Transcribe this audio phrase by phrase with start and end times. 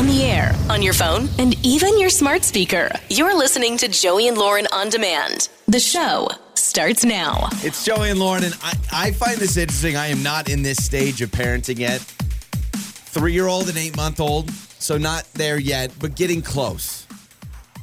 [0.00, 2.90] on the air, on your phone, and even your smart speaker.
[3.10, 5.50] You're listening to Joey and Lauren on demand.
[5.68, 7.50] The show starts now.
[7.56, 9.98] It's Joey and Lauren, and I, I find this interesting.
[9.98, 12.00] I am not in this stage of parenting yet.
[12.00, 17.06] Three year old and eight month old, so not there yet, but getting close.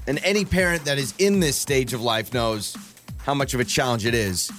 [0.08, 2.76] And any parent that is in this stage of life knows
[3.20, 4.52] how much of a challenge it is.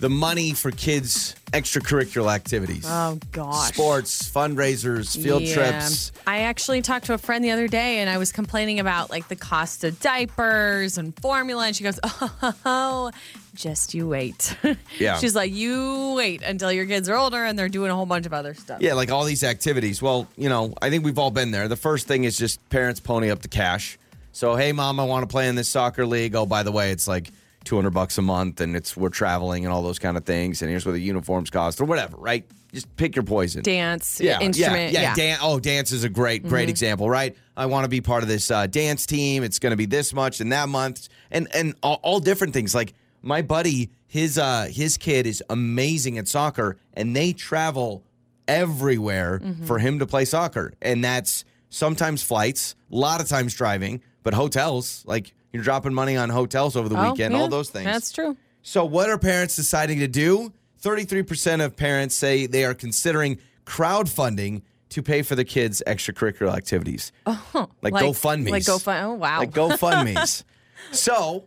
[0.00, 2.84] The money for kids' extracurricular activities.
[2.86, 3.72] Oh gosh.
[3.74, 5.54] Sports, fundraisers, field Yeah.
[5.54, 6.12] trips.
[6.26, 9.26] I actually talked to a friend the other day and I was complaining about like
[9.28, 11.98] the cost of diapers and formula and she goes,
[12.64, 13.10] "Oh,
[13.56, 14.54] just you wait."
[15.00, 15.18] Yeah.
[15.18, 18.26] She's like, "You wait until your kids are older and they're doing a whole bunch
[18.26, 20.00] of other stuff." Yeah, like all these activities.
[20.00, 21.66] Well, you know, I think we've all been there.
[21.66, 23.98] The first thing is just parents pony up the cash.
[24.32, 26.36] So, hey, mom, I want to play in this soccer league.
[26.36, 27.30] Oh, by the way, it's like
[27.64, 30.62] 200 bucks a month and it's we're traveling and all those kind of things.
[30.62, 32.44] And here's what the uniforms cost or whatever, right?
[32.72, 33.62] Just pick your poison.
[33.62, 35.02] Dance, yeah, instrument, yeah, yeah.
[35.02, 35.08] yeah.
[35.10, 35.16] Mm-hmm.
[35.16, 37.36] Dan- oh, dance is a great, great example, right?
[37.56, 39.42] I want to be part of this uh, dance team.
[39.42, 42.74] It's going to be this much and that month, and and all, all different things.
[42.74, 42.92] Like
[43.22, 48.04] my buddy, his uh, his kid is amazing at soccer, and they travel
[48.46, 49.64] everywhere Mm-hmm.
[49.66, 54.34] for him to play soccer, and that's sometimes flights, a lot of times driving, but
[54.34, 55.04] hotels.
[55.06, 57.84] Like you're dropping money on hotels over the Oh, weekend, yeah, all those things.
[57.86, 58.36] That's true.
[58.62, 60.52] So, what are parents deciding to do?
[60.82, 67.12] 33% of parents say they are considering crowdfunding to pay for the kids' extracurricular activities.
[67.26, 68.50] Oh, Like GoFundMes.
[68.50, 69.02] Like GoFund.
[69.04, 69.38] Oh wow.
[69.40, 70.44] Like GoFundMe's.
[70.92, 71.44] so,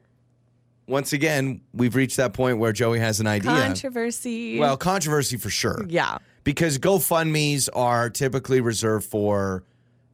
[0.88, 3.52] once again, we've reached that point where Joey has an idea.
[3.52, 4.60] Controversy.
[4.60, 5.86] Well, controversy for sure.
[5.88, 6.18] yeah.
[6.44, 9.64] Because GoFundMe's are typically reserved for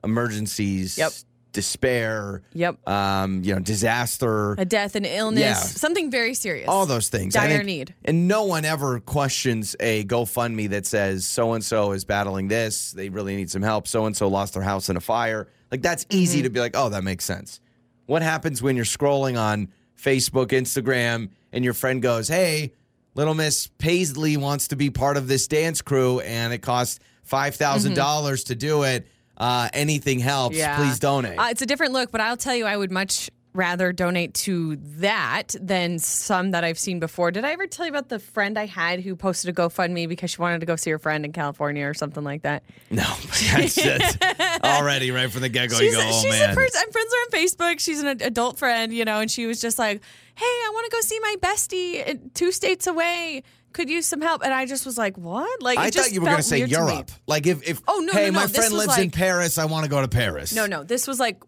[0.03, 1.11] emergencies, Yep.
[1.57, 2.87] Despair, Yep.
[2.87, 4.53] um, you know, disaster.
[4.59, 5.55] A death, an illness, Yeah.
[5.55, 6.67] something very serious.
[6.67, 7.33] all those things.
[7.33, 7.95] Dire think- need.
[8.05, 12.91] And no one ever questions a GoFundMe that says so and so is battling this.
[12.91, 13.87] They really need some help.
[13.87, 15.47] So and so lost their house in a fire.
[15.71, 16.17] Like that's Mm-hmm.
[16.21, 17.59] easy to be like, oh, that makes sense.
[18.05, 19.69] What happens when you're scrolling on
[19.99, 22.71] Facebook, Instagram, and your friend goes, hey,
[23.15, 28.45] little Miss Paisley wants to be part of this dance crew and it costs $5,000
[28.45, 29.07] to do it.
[29.37, 30.57] Uh, anything helps.
[30.57, 31.37] Please donate.
[31.37, 34.75] Uh, it's a different look, but I'll tell you, I would much rather donate to
[34.75, 37.31] that than some that I've seen before.
[37.31, 40.31] Did I ever tell you about the friend I had who posted a GoFundMe because
[40.31, 42.63] she wanted to go see her friend in California or something like that?
[42.91, 43.03] no,
[43.51, 44.17] that's it.
[44.63, 46.51] Already, right from the get go, you she's go, a, oh, she's man.
[46.51, 46.81] a person.
[46.85, 47.79] I'm friends with her on Facebook.
[47.79, 50.01] She's an adult friend, you know, and she was just like,
[50.35, 53.43] "Hey, I want to go see my bestie uh, two states away.
[53.77, 56.25] Could use some help." And I just was like, "What?" Like, I thought you were
[56.25, 56.67] going to say to.
[56.67, 57.11] Europe.
[57.27, 58.39] Like if, if Oh, no, hey, no, no.
[58.41, 60.53] my friend lives in Paris, I want to go to Paris.
[60.53, 61.41] No, no, this was like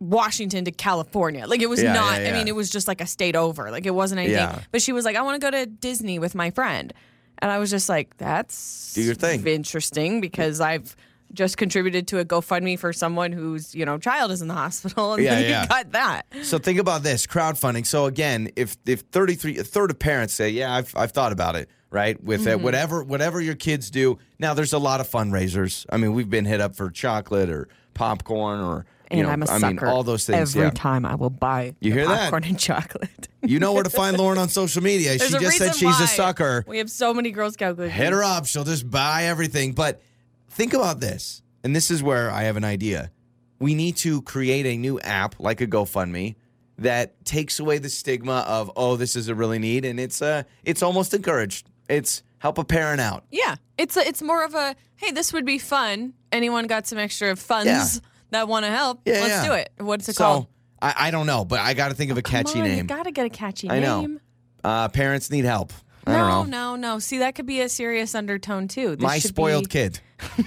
[0.00, 1.46] Washington to California.
[1.46, 2.20] Like it was Yeah, not.
[2.20, 2.34] yeah, yeah.
[2.34, 3.70] I mean, it was just like a state over.
[3.70, 4.48] Like it wasn't anything.
[4.72, 6.92] But she was like, "I want to go to Disney with my friend,"
[7.38, 9.46] and I was just like, "That's Do your thing.
[9.46, 10.96] Interesting because I've."
[11.32, 15.14] Just contributed to a GoFundMe for someone whose you know child is in the hospital,
[15.14, 15.62] and Yeah, then yeah.
[15.62, 16.26] you got that.
[16.42, 17.84] So think about this crowdfunding.
[17.86, 21.56] So again, if if 33 a third of parents say, "Yeah, I've I've thought about
[21.56, 22.22] it," right?
[22.22, 22.48] With Mm-hmm.
[22.50, 24.18] it, whatever whatever your kids do.
[24.38, 25.84] Now there's a lot of fundraisers.
[25.90, 29.42] I mean, we've been hit up for chocolate or popcorn or you And know, I'm
[29.42, 29.66] a I sucker.
[29.66, 30.56] mean all those things.
[30.56, 30.72] Every yeah.
[30.74, 32.22] time I will buy You hear that?
[32.22, 33.28] popcorn and chocolate.
[33.42, 35.10] You know where to find Lauren on social media.
[35.18, 36.64] There's she just said she's a sucker.
[36.66, 37.92] We have so many Girl Scout cookies.
[37.92, 38.46] hit her up.
[38.46, 39.72] She'll just buy everything.
[39.72, 40.02] But
[40.56, 43.10] think about this, and this is where I have an idea.
[43.58, 46.34] We need to create a new app like a GoFundMe
[46.78, 50.42] that takes away the stigma of oh, this is a really need, and it's uh
[50.64, 51.68] it's almost encouraged.
[51.88, 53.24] It's help a parent out.
[53.30, 56.14] Yeah, it's a, it's more of a hey, this would be fun.
[56.32, 57.84] Anyone got some extra funds Yeah.
[58.30, 59.00] that want to help?
[59.04, 59.46] Yeah, Let's yeah.
[59.46, 59.70] do it.
[59.78, 60.46] What's it so called?
[60.82, 62.86] I, I don't know, but I got to think of a catchy on, You name.
[62.86, 64.00] gotta get a catchy I know.
[64.02, 64.20] name.
[64.64, 65.72] Uh, parents need help.
[66.06, 66.76] I no, don't know.
[66.76, 66.98] no, no.
[66.98, 68.96] See, that could be a serious undertone too.
[68.96, 70.00] This My should spoiled be- kid.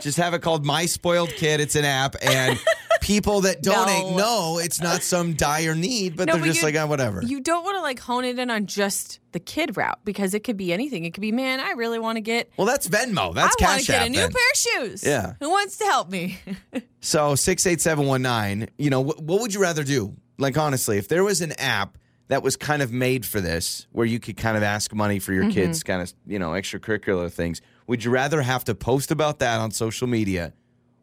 [0.00, 1.60] Just have it called My Spoiled Kid.
[1.60, 2.58] It's an app, and
[3.00, 4.16] people that donate No.
[4.16, 7.22] know it's not some dire need, but No, they're but just you- like, ah, whatever.
[7.22, 10.40] You don't want to like hone it in on just the kid route because it
[10.44, 11.04] could be anything.
[11.04, 12.50] It could be, man, I really want to get.
[12.56, 13.34] well, that's Venmo.
[13.34, 13.68] That's cash.
[13.68, 14.32] I want Cash to get a new then.
[14.32, 15.04] pair of shoes.
[15.04, 15.34] Yeah.
[15.40, 16.38] Who wants to help me?
[17.00, 18.68] So six eight seven one nine.
[18.78, 20.16] You know, wh- what would you rather do?
[20.38, 21.98] Like honestly, if there was an app
[22.28, 25.32] that was kind of made for this, where you could kind of ask money for
[25.32, 25.52] your Mm-hmm.
[25.52, 29.60] kids, kind of you know extracurricular things, would you rather have to post about that
[29.60, 30.52] on social media,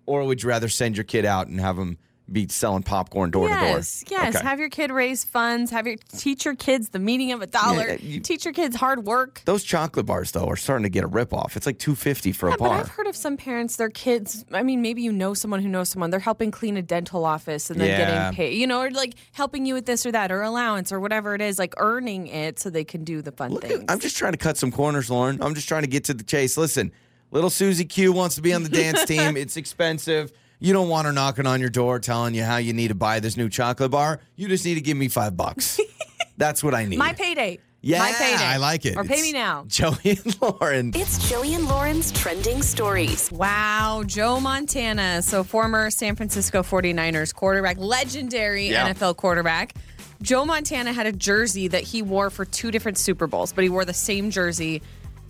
[0.05, 1.97] or would you rather send your kid out and have them
[2.31, 3.61] be selling popcorn door to door?
[3.63, 4.35] yes, yes.
[4.35, 4.47] Okay.
[4.47, 5.71] Have your kid raise funds.
[5.71, 7.85] Have your teach your kids the meaning of a dollar.
[7.89, 9.41] Yeah, you- teach your kids hard work.
[9.45, 11.57] Those chocolate bars though are starting to get a rip off.
[11.57, 12.79] It's like two fifty for Yeah, a but bar.
[12.79, 14.45] I've heard of some parents, their kids.
[14.53, 16.11] I mean, maybe you know someone who knows someone.
[16.11, 17.97] They're helping clean a dental office and then Yeah.
[17.97, 20.99] getting paid, you know, or like helping you with this or that or allowance or
[21.01, 23.83] whatever it is, like earning it so they can do the fun Look things.
[23.89, 25.39] I'm just trying to cut some corners, Lauren.
[25.41, 26.55] I'm just trying to get to the chase.
[26.57, 26.91] Listen,
[27.31, 29.35] little Susie Q wants to be on the dance team.
[29.35, 30.31] It's expensive.
[30.59, 33.19] You don't want her knocking on your door telling you how you need to buy
[33.19, 34.19] this new chocolate bar.
[34.35, 35.79] You just need to give me five bucks.
[36.37, 36.97] That's what I need.
[36.97, 37.59] My payday.
[37.81, 38.43] yeah, My payday.
[38.43, 38.95] I like it.
[38.97, 39.65] Or pay It's me now.
[39.67, 40.91] Joey and Lauren.
[40.95, 43.29] It's Joey and Lauren's trending stories.
[43.31, 45.21] Wow, Joe Montana.
[45.21, 48.91] So, former San Francisco 49ers quarterback, legendary Yeah.
[48.93, 49.75] NFL quarterback.
[50.21, 53.69] Joe Montana had a jersey that he wore for two different Super Bowls, but he
[53.69, 54.81] wore the same jersey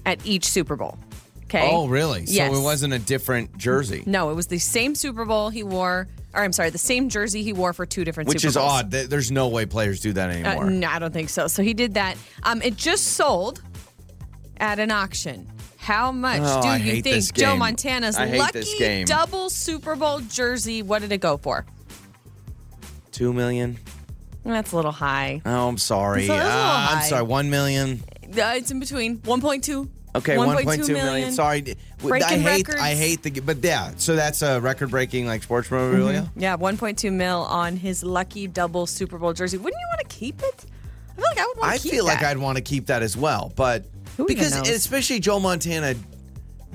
[0.06, 1.00] at each Super Bowl.
[1.54, 1.70] Okay.
[1.72, 2.24] Oh, really?
[2.26, 2.52] Yes.
[2.52, 6.08] So it wasn't a different jersey, No, it was the same Super Bowl he wore,
[6.34, 8.72] or I'm sorry, the same jersey he wore for two different which Super is Bowls.
[8.72, 8.92] odd.
[8.92, 10.70] Th- There's no way players do that Uh, anymore.
[10.72, 11.48] no, I don't think so.
[11.48, 12.18] So he did that.
[12.42, 13.62] Um, it just sold
[14.58, 15.48] at an auction.
[15.78, 17.60] How much Oh, do I you hate think Joe game.
[17.60, 19.06] Montana's I hate lucky game.
[19.06, 20.82] double Super Bowl jersey?
[20.82, 21.66] What did it go for?
[23.12, 23.78] Two million.
[24.44, 25.42] That's a little high.
[25.46, 26.22] Oh, I'm sorry.
[26.22, 27.08] It's a little Ah, I'm high.
[27.10, 27.24] sorry.
[27.24, 28.04] One million.
[28.26, 29.88] Uh, it's in between 1.2.
[30.16, 31.32] Okay, 1.2 million.
[31.32, 31.62] Sorry.
[31.62, 32.82] W- I Breaking hate records.
[32.82, 36.22] I hate the but yeah, so that's a record breaking like sports memorabilia.
[36.22, 36.40] Mm-hmm.
[36.40, 39.58] Yeah, 1.2 mil on his lucky double Super Bowl jersey.
[39.58, 40.66] Wouldn't you want to keep it?
[41.16, 41.96] I feel like I would want I to keep it.
[41.96, 42.32] I feel like that.
[42.32, 43.86] I'd want to keep that as well, but
[44.18, 45.96] Who because especially Joe Montana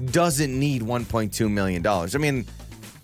[0.07, 2.15] doesn't need 1.2 million dollars.
[2.15, 2.47] I mean,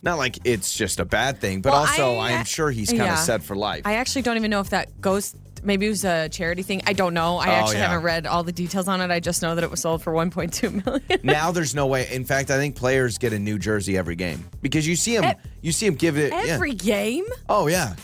[0.02, 2.90] not like it's just a bad thing, but Well, also I- I, am sure he's
[2.90, 3.14] kind of yeah.
[3.16, 3.82] set for life.
[3.84, 5.34] I actually don't even know if that goes.
[5.64, 6.82] Maybe it was a charity thing.
[6.86, 7.38] I don't know.
[7.38, 7.88] I Oh, actually yeah.
[7.88, 9.10] haven't read all the details on it.
[9.10, 11.20] I just know that it was sold for 1.2 million.
[11.22, 12.06] now there's no way.
[12.10, 15.24] In fact, I think players get a new jersey every game because you see him.
[15.24, 15.32] E-
[15.62, 16.32] you see him give it.
[16.32, 16.54] yeah.
[16.54, 17.96] Every game, Oh yeah.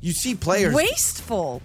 [0.00, 0.74] You see players.
[0.74, 1.62] wasteful.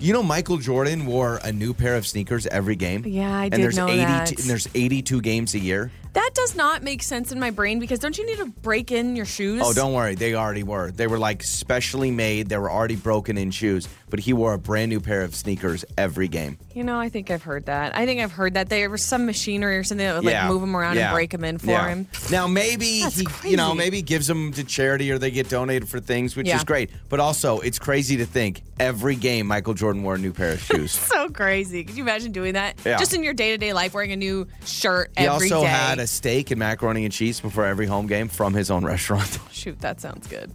[0.00, 3.04] You know, Michael Jordan wore a new pair of sneakers every game.
[3.04, 4.30] Yeah, I and did there's know 80 that.
[4.30, 5.90] And there's 82 games a year.
[6.12, 9.16] That does not make sense in my brain because don't you need to break in
[9.16, 9.60] your shoes?
[9.64, 10.14] Oh, don't worry.
[10.14, 10.92] They already were.
[10.92, 12.48] They were like specially made.
[12.48, 13.88] They were already broken in shoes.
[14.10, 16.58] But he wore a brand new pair of sneakers every game.
[16.74, 17.96] You know, I think I've heard that.
[17.96, 20.48] I think I've heard that there was some machinery or something that would like yeah.
[20.48, 21.08] move them around Yeah.
[21.08, 21.88] and break them in for Yeah.
[21.88, 22.06] him.
[22.30, 23.78] Now maybe That's he, you know, crazy.
[23.78, 26.56] maybe gives them to charity or they get donated for things, which Yeah.
[26.56, 26.90] is great.
[27.08, 30.60] But also, it's crazy to think every game Michael Jordan wore a new pair of
[30.62, 30.92] shoes.
[30.92, 31.84] So crazy.
[31.84, 32.78] Could you imagine doing that?
[32.86, 32.96] Yeah.
[32.98, 35.54] Just in your day to day life, wearing a new shirt he every day.
[35.54, 38.84] also had a steak and macaroni and cheese before every home game from his own
[38.84, 39.38] restaurant.
[39.52, 40.50] Shoot, that sounds good.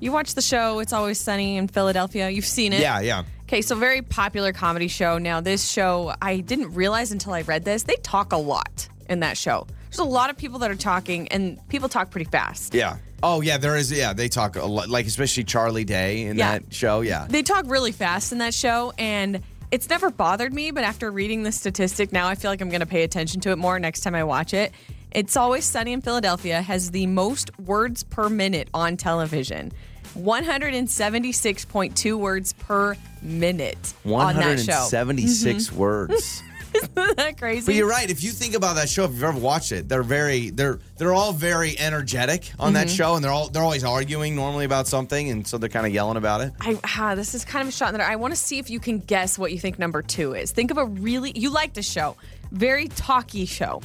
[0.00, 2.28] You watch the show, It's Always Sunny in Philadelphia.
[2.28, 2.80] You've seen it.
[2.80, 3.24] yeah, yeah.
[3.44, 5.18] Okay, so very popular comedy show.
[5.18, 9.20] Now, this show, I didn't realize until I read this, they talk a lot in
[9.20, 9.66] that show.
[9.84, 12.74] There's a lot of people that are talking, and people talk pretty fast.
[12.74, 12.96] Yeah.
[13.22, 13.90] Oh yeah, there is.
[13.90, 16.58] Yeah, they talk a lot, like especially Charlie Day in Yeah.
[16.58, 17.00] that show.
[17.00, 17.26] Yeah.
[17.28, 19.40] They talk really fast in that show, and
[19.70, 22.80] it's never bothered me, but after reading the statistic, now I feel like I'm going
[22.80, 24.72] to pay attention to it more next time I watch it.
[25.16, 29.72] It's Always Sunny in Philadelphia has the most words per minute on television.
[30.14, 34.72] 176.2 words per minute on that show.
[34.72, 36.42] 176 words.
[36.74, 37.64] Isn't that crazy?
[37.64, 38.10] But you're right.
[38.10, 41.14] If you think about that show, if you've ever watched it, they're very they're they're
[41.14, 42.96] all very energetic on that Mm-hmm.
[42.96, 45.94] show, and they're all they're always arguing normally about something, and so they're kind of
[45.94, 46.52] yelling about it.
[46.60, 48.10] I, ah, this is kind of a shot in the dark.
[48.10, 50.52] I want to see if you can guess what you think number two is.
[50.52, 52.16] Think of a really, you like the show,
[52.52, 53.80] very talky show.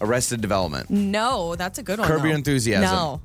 [0.00, 0.88] Arrested Development.
[0.90, 2.08] No, that's a good one.
[2.08, 2.36] Curb Your though.
[2.36, 2.82] Enthusiasm.
[2.94, 3.20] No.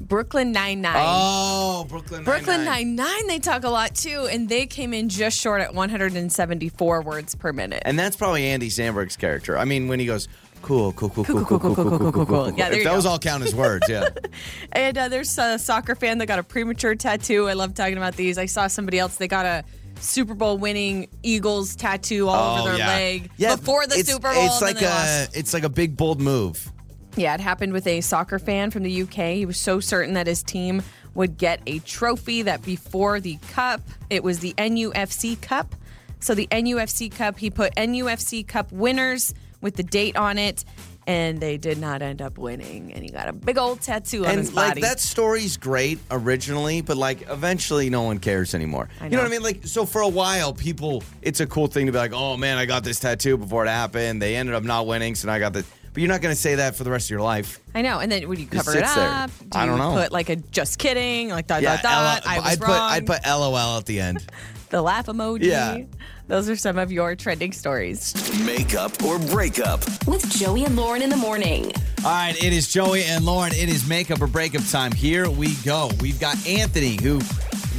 [0.00, 0.94] Brooklyn Nine Nine.
[0.96, 2.24] Oh, Brooklyn.
[2.24, 2.64] Brooklyn.
[2.64, 3.26] Nine Nine.
[3.28, 7.52] They talk a lot too, and they came in just short at 174 words per
[7.52, 7.82] minute.
[7.84, 9.58] And that's probably Andy Samberg's character.
[9.58, 10.26] I mean, when he goes,
[10.62, 12.50] cool, cool, cool, cool, cool, cool, cool, cool, cool, cool.
[12.52, 13.10] Yeah, there If you those go.
[13.10, 14.08] all count as words, yeah.
[14.72, 17.48] And uh, there's a soccer fan that got a premature tattoo.
[17.48, 18.38] I love talking about these.
[18.38, 19.16] I saw somebody else.
[19.16, 19.64] They got a
[20.00, 24.32] Super Bowl winning Eagles tattoo all over oh, their leg Oh, Yeah, before the Super
[24.32, 24.46] Bowl.
[24.46, 25.36] It's like a lost.
[25.36, 26.72] it's like a big bold move.
[27.16, 29.34] Yeah, it happened with a soccer fan from the UK.
[29.34, 30.82] He was so certain that his team
[31.14, 33.80] would get a trophy that before the cup,
[34.10, 35.74] it was the NUFC Cup.
[36.20, 40.64] So the NUFC Cup, he put NUFC Cup winners with the date on it,
[41.10, 42.92] and they did not end up winning.
[42.92, 46.82] And he got a big old tattoo on his And like that story's great originally,
[46.82, 48.88] but like eventually no one cares anymore.
[49.00, 49.42] I You know what I mean?
[49.42, 52.58] Like so for a while people it's a cool thing to be like, "Oh man,
[52.58, 54.22] I got this tattoo before it happened.
[54.22, 56.40] They ended up not winning, so now I got the But you're not going to
[56.40, 57.58] say that for the rest of your life.
[57.74, 57.98] I know.
[57.98, 59.08] And then would you cover it sits there.
[59.08, 59.30] up?
[59.38, 59.92] Do I don't you know.
[60.02, 62.22] Put like a just kidding, like dot dot dot.
[62.24, 62.70] L- I was I'd wrong.
[62.70, 64.24] put I'd put LOL at the end.
[64.70, 65.44] the laugh emoji.
[65.44, 65.82] Yeah.
[66.28, 68.14] Those are some of your trending stories.
[68.46, 69.80] Makeup or breakup.
[70.06, 71.72] With Joey and Lauren in the morning.
[72.04, 73.52] All right, it is Joey and Lauren.
[73.52, 74.92] It is makeup or breakup time.
[74.92, 75.90] Here we go.
[76.00, 77.20] We've got Anthony who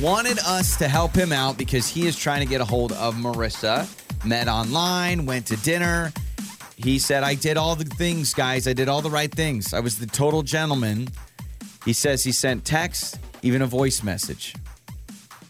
[0.01, 3.15] wanted us to help him out because he is trying to get a hold of
[3.15, 3.87] Marissa.
[4.25, 6.11] Met online, went to dinner.
[6.83, 8.67] He said, I did all the things, guys.
[8.67, 9.73] I did all the right things.
[9.73, 11.07] I was the total gentleman.
[11.85, 14.55] He says he sent text, even a voice message.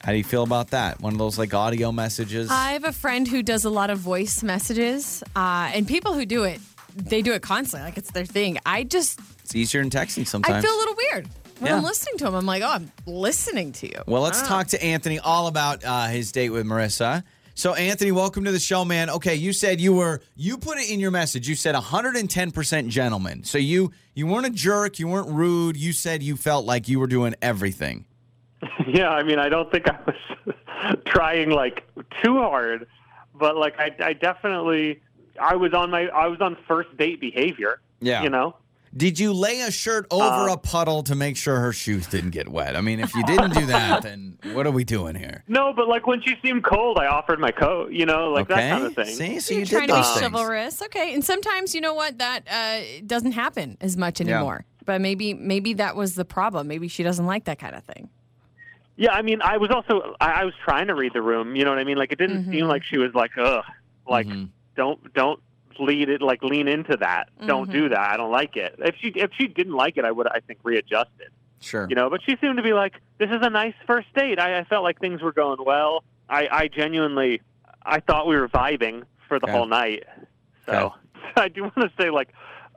[0.03, 0.99] How do you feel about that?
[0.99, 2.49] One of those like audio messages?
[2.49, 6.25] I have a friend who does a lot of voice messages, uh, and people who
[6.25, 6.59] do it,
[6.95, 8.57] they do it constantly, like it's their thing.
[8.65, 10.63] I just, It's easier than texting sometimes.
[10.65, 11.27] I feel a little weird.
[11.59, 11.77] when Yeah.
[11.77, 14.01] I'm listening to him, I'm like, oh, I'm listening to you.
[14.07, 14.47] Well, let's Ah.
[14.47, 17.23] talk to Anthony all about uh, his date with Marissa.
[17.53, 19.09] So, Anthony, welcome to the show, man.
[19.09, 21.47] Okay, you said you were you put it in your message.
[21.49, 23.43] You said 110% gentleman.
[23.43, 25.75] So you you weren't a jerk, you weren't rude.
[25.77, 28.05] You said you felt like you were doing everything.
[28.87, 31.83] Yeah, I mean, I don't think I was trying like
[32.21, 32.87] too hard,
[33.33, 35.01] but like I, I definitely,
[35.39, 37.79] I was on my, I was on first date behavior.
[38.01, 38.23] Yeah.
[38.23, 38.55] You know.
[38.95, 42.31] Did you lay a shirt over Uh, a puddle to make sure her shoes didn't
[42.31, 42.75] get wet?
[42.75, 45.43] I mean, if you didn't do that, then what are we doing here?
[45.47, 47.91] No, but like when she seemed cold, I offered my coat.
[47.93, 48.59] You know, like okay.
[48.59, 49.05] that kind of thing.
[49.15, 50.19] See, so You're you trying did to be things.
[50.21, 51.13] chivalrous, okay?
[51.13, 54.65] And sometimes, you know what, that uh, doesn't happen as much anymore.
[54.85, 56.67] But maybe, maybe that was the problem.
[56.67, 58.09] Maybe she doesn't like that kind of thing.
[58.97, 61.55] Yeah, I mean, I was also, I, I was trying to read the room.
[61.55, 61.97] You know what I mean?
[61.97, 62.51] Like it didn't Mm-hmm.
[62.51, 63.63] seem like she was like, ugh,
[64.07, 64.49] like Mhm.
[64.75, 65.39] don't, don't
[65.79, 67.29] lead it, like lean into that.
[67.45, 67.71] Don't Mm-hmm.
[67.79, 67.99] do that.
[67.99, 68.75] I don't like it.
[68.79, 71.29] If she, if she didn't like it, I would, I think, readjust it.
[71.59, 71.85] Sure.
[71.89, 72.09] you know.
[72.09, 74.83] But she seemed to be like, "This is a nice first date." I, I felt
[74.83, 76.03] like things were going well.
[76.27, 77.41] I, I genuinely,
[77.85, 79.51] I thought we were vibing for the Okay.
[79.53, 80.03] whole night.
[80.65, 80.95] So Okay.
[81.35, 82.29] I do want to say, like,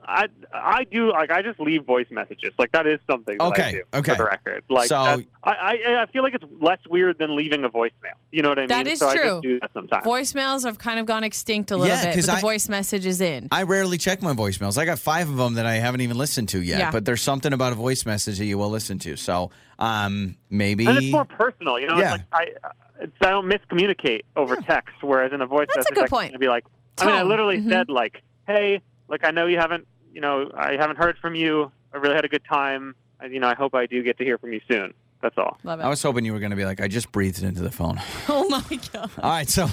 [0.07, 2.53] I I do like I just leave voice messages.
[2.59, 4.11] Like that is something that I Okay, do okay.
[4.11, 4.63] for the record.
[4.69, 8.13] Like So- I, I I feel like it's less weird than leaving a voicemail.
[8.31, 8.67] You know what I mean?
[8.69, 9.23] That is so I true.
[9.29, 10.05] just do that sometimes.
[10.05, 13.05] Voicemails have kind of gone extinct a little Yeah, bit, 'cause but the voice message
[13.05, 13.47] is in.
[13.51, 14.77] I rarely check my voicemails.
[14.77, 16.79] I got five of them that I haven't even listened to yet.
[16.79, 16.91] Yeah.
[16.91, 19.15] But there's something about a voice message that you will listen to.
[19.15, 20.85] So um, maybe.
[20.85, 21.97] and it's more personal, you know.
[21.97, 22.15] Yeah.
[22.15, 22.69] It's like I,
[23.01, 26.07] it's, I don't miscommunicate over text, whereas in a voice That's a message, good I
[26.07, 26.25] can point.
[26.31, 26.65] kinda be like,
[26.99, 27.29] I mean, I Tone.
[27.29, 27.69] literally Mhm.
[27.69, 29.85] said like, "Hey, like I know you haven't,
[30.15, 31.71] you know, I haven't heard from you.
[31.93, 32.95] I really had a good time.
[33.19, 34.93] I, you know, I hope I do get to hear from you soon.
[35.21, 35.83] That's all." Love it.
[35.83, 37.99] I was hoping you were going to be like, I just breathed into the phone.
[38.29, 39.11] oh my God.
[39.21, 39.67] All right, so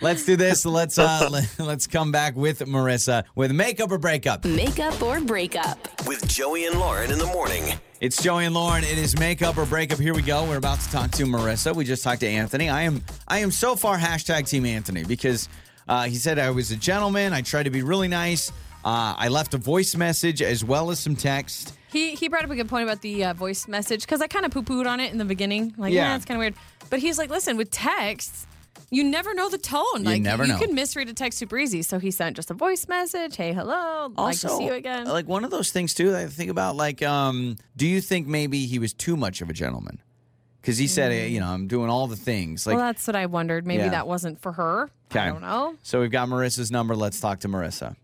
[0.00, 0.66] let's do this.
[0.66, 4.44] Let's uh, let, let's come back with Marissa with makeup or breakup.
[4.44, 5.78] Makeup or breakup.
[6.08, 7.78] With Joey and Lauren in the morning.
[8.00, 8.82] It's Joey and Lauren.
[8.82, 10.00] It is makeup or breakup.
[10.00, 10.44] Here we go.
[10.44, 11.74] We're about to talk to Marissa.
[11.74, 12.68] We just talked to Anthony.
[12.68, 15.48] I am I am so far hashtag Team Anthony because
[15.88, 17.32] uh, he said I was a gentleman.
[17.32, 18.50] I tried to be really nice.
[18.84, 21.72] Uh, I left a voice message as well as some text.
[21.90, 24.44] He he brought up a good point about the uh, voice message because I kind
[24.44, 25.74] of poo pooed on it in the beginning.
[25.78, 26.14] Like, Yeah.
[26.16, 26.54] it's kind of weird.
[26.90, 28.46] But he's like, listen, with texts,
[28.90, 30.02] you never know the tone.
[30.02, 30.58] like, never know.
[30.58, 31.80] you can misread a text super easy.
[31.82, 33.36] So he sent just a voice message.
[33.36, 34.12] Hey, hello.
[34.18, 35.06] like to see you again.
[35.06, 36.10] like one of those things too.
[36.10, 36.76] That I think about.
[36.76, 40.00] Like, um, do you think maybe he was too much of a gentleman?
[40.60, 42.66] Because he said, eh, you know, I'm doing all the things.
[42.66, 43.66] Like, well, that's what I wondered.
[43.66, 43.90] Maybe Yeah.
[43.90, 44.90] that wasn't for her.
[45.12, 45.28] I Okay.
[45.28, 45.76] don't know.
[45.82, 46.96] so we've got Marissa's number.
[46.96, 47.96] Let's talk to Marissa.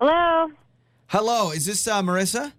[0.00, 0.50] Hello.
[1.08, 2.52] Hello, is this uh, Marissa?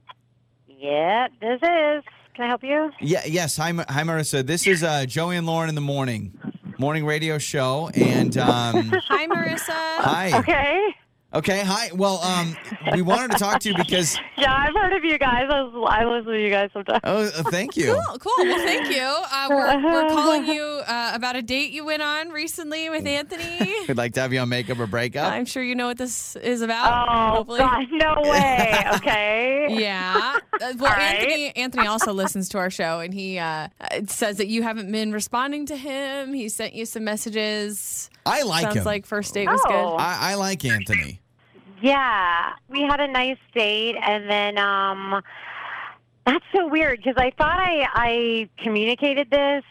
[0.68, 2.04] Yeah, this is.
[2.34, 2.92] Can I help you?
[3.00, 3.58] Yeah, yes.
[3.58, 4.46] Hi, Ma- hi, Marissa.
[4.46, 6.38] This is uh, Joey and Lauren in the morning,
[6.78, 9.72] morning radio show, and um, Hi, Marissa.
[9.72, 10.38] hi.
[10.40, 10.96] Okay.
[11.34, 11.90] Okay, hi.
[11.94, 12.56] Well, um,
[12.94, 14.18] we wanted to talk to you because.
[14.40, 15.48] Yeah, I've heard of you guys.
[15.50, 17.00] I, was, I listen to you guys sometimes.
[17.04, 18.00] Oh, uh, thank you.
[18.08, 18.46] Cool, cool.
[18.46, 19.02] Well, thank you.
[19.02, 23.74] Uh, we're, we're calling you uh, about a date you went on recently with Anthony.
[23.88, 25.34] We'd like to have you on makeup or breakup.
[25.34, 27.08] I'm sure you know what this is about.
[27.10, 27.58] Oh, hopefully.
[27.58, 28.84] God, no way.
[28.98, 29.68] Okay.
[29.72, 30.36] Yeah.
[30.54, 31.16] Uh, well, All right.
[31.16, 34.92] Anthony Anthony also listens to our show, and he uh, uh, says that you haven't
[34.92, 36.32] been responding to him.
[36.34, 38.12] He sent you some messages.
[38.24, 38.84] I like Sounds him.
[38.84, 39.70] like first date was Oh.
[39.70, 40.02] good.
[40.04, 41.22] I, I like Anthony.
[41.82, 45.22] Yeah, we had a nice date, and then um,
[46.26, 49.64] that's so weird because I thought I I communicated this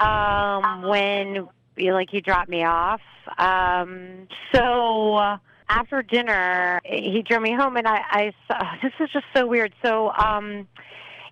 [0.00, 1.48] um when
[1.78, 3.00] like he dropped me off.
[3.38, 9.10] Um, so uh, after dinner, he drove me home, and I I saw this is
[9.10, 9.74] just so weird.
[9.84, 10.68] So um.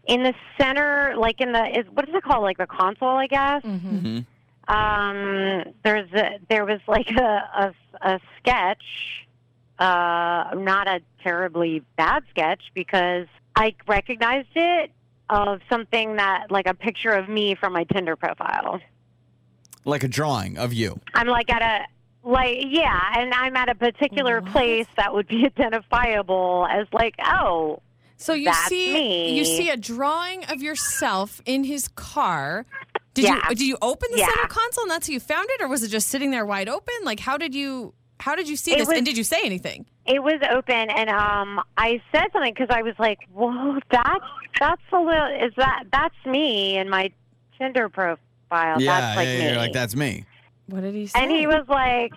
[0.06, 2.42] In the center, like in the is what is it called?
[2.42, 4.20] Like the console, I guess hmm
[4.70, 9.26] um, there's a, there was like a, a, a sketch,
[9.80, 14.90] uh, not a terribly bad sketch because I recognized it
[15.30, 18.80] of something that like a picture of me from my Tinder profile.
[19.84, 21.00] Like a drawing of you.
[21.14, 21.86] I'm like at a
[22.28, 24.52] like yeah, and I'm at a particular What?
[24.52, 27.80] place that would be identifiable as like oh
[28.18, 29.38] So you That's see me.
[29.38, 32.66] you see a drawing of yourself in his car.
[33.14, 33.36] Did Yeah.
[33.48, 34.26] you did you open the Yeah.
[34.26, 36.68] center console and that's how you found it, or was it just sitting there wide
[36.68, 36.94] open?
[37.04, 38.88] Like how did you how did you see It this?
[38.88, 39.86] was- and did you say anything?
[40.06, 44.24] it was open and um I said something because I was like, "Whoa, that's
[44.58, 47.10] that's a little is that that's me in my
[47.58, 48.18] Tinder profile.
[48.80, 50.24] yeah, that's like yeah, me." you're like that's me.
[50.66, 51.20] What did he say?
[51.20, 52.12] and he was like,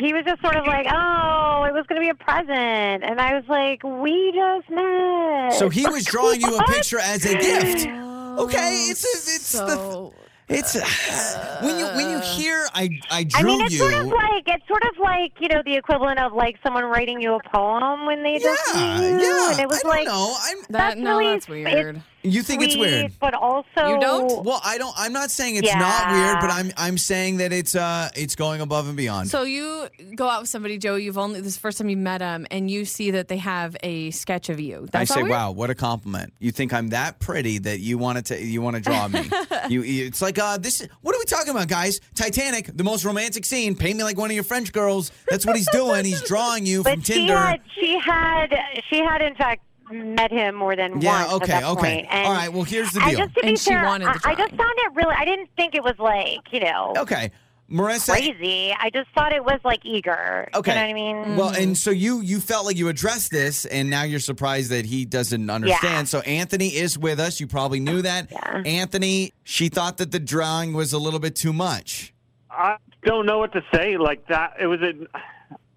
[0.00, 3.20] he was just sort of like, "Oh, it was going to be a present," and
[3.20, 7.34] I was like, "We just met." So he was drawing you a picture as a
[7.34, 7.86] gift.
[7.86, 10.10] Okay, it's a, it's the
[10.48, 10.74] so It's
[11.62, 12.20] when you when you uh.
[12.36, 13.78] hear I I drew I mean, it's you.
[13.80, 17.20] sort of like it's sort of like you know the equivalent of like someone writing
[17.20, 19.50] you a poem when they just yeah, meet yeah.
[19.52, 20.36] and it was I don't like know.
[20.40, 20.58] I'm.
[20.58, 22.02] That That's no, really- that's weird.
[22.24, 23.12] You think it's weird?
[23.20, 24.44] but also You don't?
[24.44, 24.94] Well, I don't.
[24.96, 28.60] I'm not saying it's not weird, but I'm I'm saying that it's uh it's going
[28.60, 29.28] above and beyond.
[29.28, 30.96] So you go out with somebody, Joe.
[30.96, 33.36] You've only this is the first time you met them, and you see that they
[33.36, 34.88] have a sketch of you.
[34.90, 35.30] That's I say, weird?
[35.32, 36.32] wow, what a compliment!
[36.40, 39.28] You think I'm that pretty that you want to you want to draw me?
[39.68, 40.86] you, you- it's like uh, this.
[41.02, 42.00] What are we talking about, guys?
[42.14, 43.74] Titanic, the most romantic scene.
[43.76, 45.12] Paint me like one of your French girls.
[45.28, 46.04] That's what he's doing.
[46.06, 47.36] He's drawing you from But she Tinder.
[47.36, 48.54] had, she had,
[48.88, 51.80] she had in fact met him more than Yeah, once Yeah, okay, at that okay.
[51.96, 52.06] point.
[52.10, 53.18] And All right, well, here's the I deal.
[53.20, 55.14] just to be And she fair, wanted I, I just found it really.
[55.16, 57.30] I didn't think it was like you know okay,
[57.70, 58.12] Marissa.
[58.12, 58.74] crazy.
[58.78, 60.48] I just thought it was like eager.
[60.54, 60.70] Okay.
[60.72, 60.92] you know what I
[61.24, 61.36] mean?
[61.36, 64.84] Well, and so you you felt like you addressed this, and now you're surprised that
[64.84, 66.08] he doesn't understand.
[66.08, 67.40] So Anthony is with us.
[67.40, 68.30] You probably knew that.
[68.30, 68.62] Yeah.
[68.64, 72.12] Anthony, she thought that the drawing was a little bit too much.
[72.50, 73.96] I don't know what to say.
[73.96, 74.92] Like that, it was a.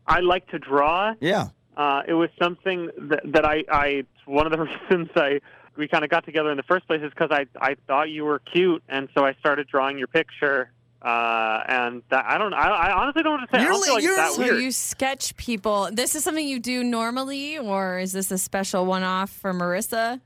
[0.05, 1.13] I like to draw.
[1.19, 1.47] Yeah.
[1.77, 4.03] Uh, it was something that, that I, I.
[4.25, 5.39] One of the reasons I
[5.77, 8.25] we kind of got together in the first place is because I I thought you
[8.25, 10.71] were cute, and so I started drawing your picture.
[10.99, 12.53] Uh, and that, I don't.
[12.55, 13.59] I, I honestly don't to say.
[13.59, 14.61] I You're don't like you're- that So weird.
[14.63, 15.89] you sketch people.
[15.93, 20.19] This is something you do normally, or is this a special one-off for Marissa?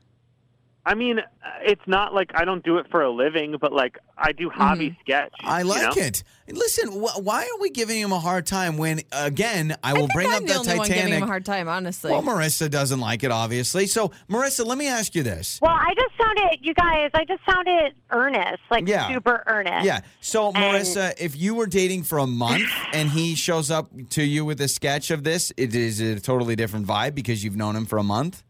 [0.84, 1.22] I mean, uh,
[1.64, 4.96] it's not like I don't do it for a living, but like I do hobby
[5.00, 5.30] sketch.
[5.40, 5.48] Mm-hmm.
[5.48, 6.02] I you like know?
[6.02, 6.24] it.
[6.48, 10.06] Listen, wh- why are we giving him a hard time when, again, I will I
[10.06, 11.22] think bring I'm up the the only one giving him Titanic?
[11.22, 12.10] a hard time, honestly.
[12.10, 13.86] Well, Marissa doesn't like it, obviously.
[13.86, 15.60] So, Marissa, let me ask you this.
[15.62, 17.10] well, I just found it, you guys.
[17.14, 19.08] I just found it earnest, like Yeah.
[19.08, 19.84] super earnest.
[19.86, 20.00] Yeah.
[20.20, 24.22] So, And- Marissa, if you were dating for a month and he shows up to
[24.24, 27.76] you with a sketch of this, it is a totally different vibe because you've known
[27.76, 28.42] him for a month.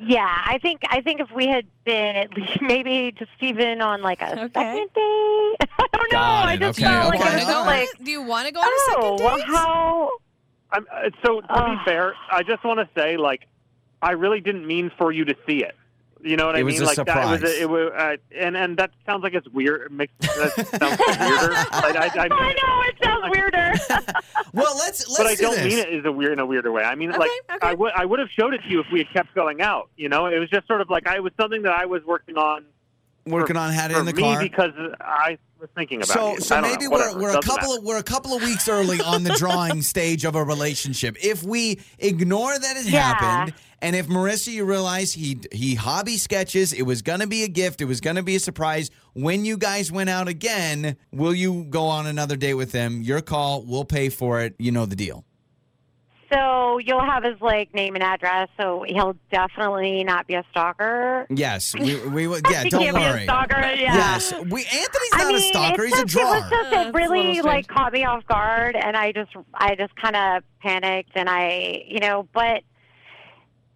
[0.00, 4.00] Yeah, I think I think if we had been at least maybe just even on
[4.02, 4.42] like a Okay.
[4.54, 5.56] second date.
[5.78, 6.18] I don't know.
[6.18, 6.60] Got I it.
[6.60, 7.30] just Okay, felt like okay.
[7.30, 9.24] it was Wanna so go like do you want to go on a oh, second
[9.26, 9.46] well, date?
[9.46, 10.10] how
[10.70, 13.46] I'm, uh, so to be fair, I just want to say like
[14.02, 15.74] I really didn't mean for you to see it.
[16.22, 16.82] You know what I It was mean?
[16.82, 17.42] a like that it was surprise.
[17.58, 19.82] a, it was, uh, and and that sounds like it's weird.
[19.82, 21.52] It makes that sounds weirder.
[21.52, 23.72] Like, I, I, I know it sounds weirder.
[24.54, 25.64] Well, let's let's but I do don't this.
[25.74, 26.82] mean it as a weird in a weirder way.
[26.82, 27.58] I mean, like okay.
[27.60, 29.90] I would I would have showed it to you if we had kept going out.
[29.96, 32.36] You know, it was just sort of like I was something that I was working
[32.38, 32.64] on
[33.30, 34.40] Working on had it for in the me car.
[34.42, 36.40] because I was thinking about So, you.
[36.40, 37.78] so I maybe know, we're we're a couple matter.
[37.78, 41.16] of we're a couple of weeks early on the drawing stage of a relationship.
[41.22, 43.00] If we ignore that it Yeah.
[43.14, 47.48] happened, and if Marissa, you realize he he hobby sketches, it was gonna be a
[47.48, 48.90] gift, it was gonna be a surprise.
[49.14, 53.02] When you guys went out again, will you go on another date with him?
[53.02, 54.54] Your call, we'll pay for it.
[54.58, 55.24] You know the deal.
[56.32, 61.26] So you'll have his like name and address, so he'll definitely not be a stalker.
[61.30, 62.64] Yes, we we will- yeah.
[62.64, 63.24] Don't can't be a worry.
[63.24, 63.60] stalker.
[63.60, 63.94] Yeah.
[63.94, 65.84] Yes, we Anthony's I not mean, a stalker.
[65.84, 68.76] it's He's a just, It was just it it's really like caught me off guard,
[68.76, 72.62] and I just I just kind of panicked, and I you know, but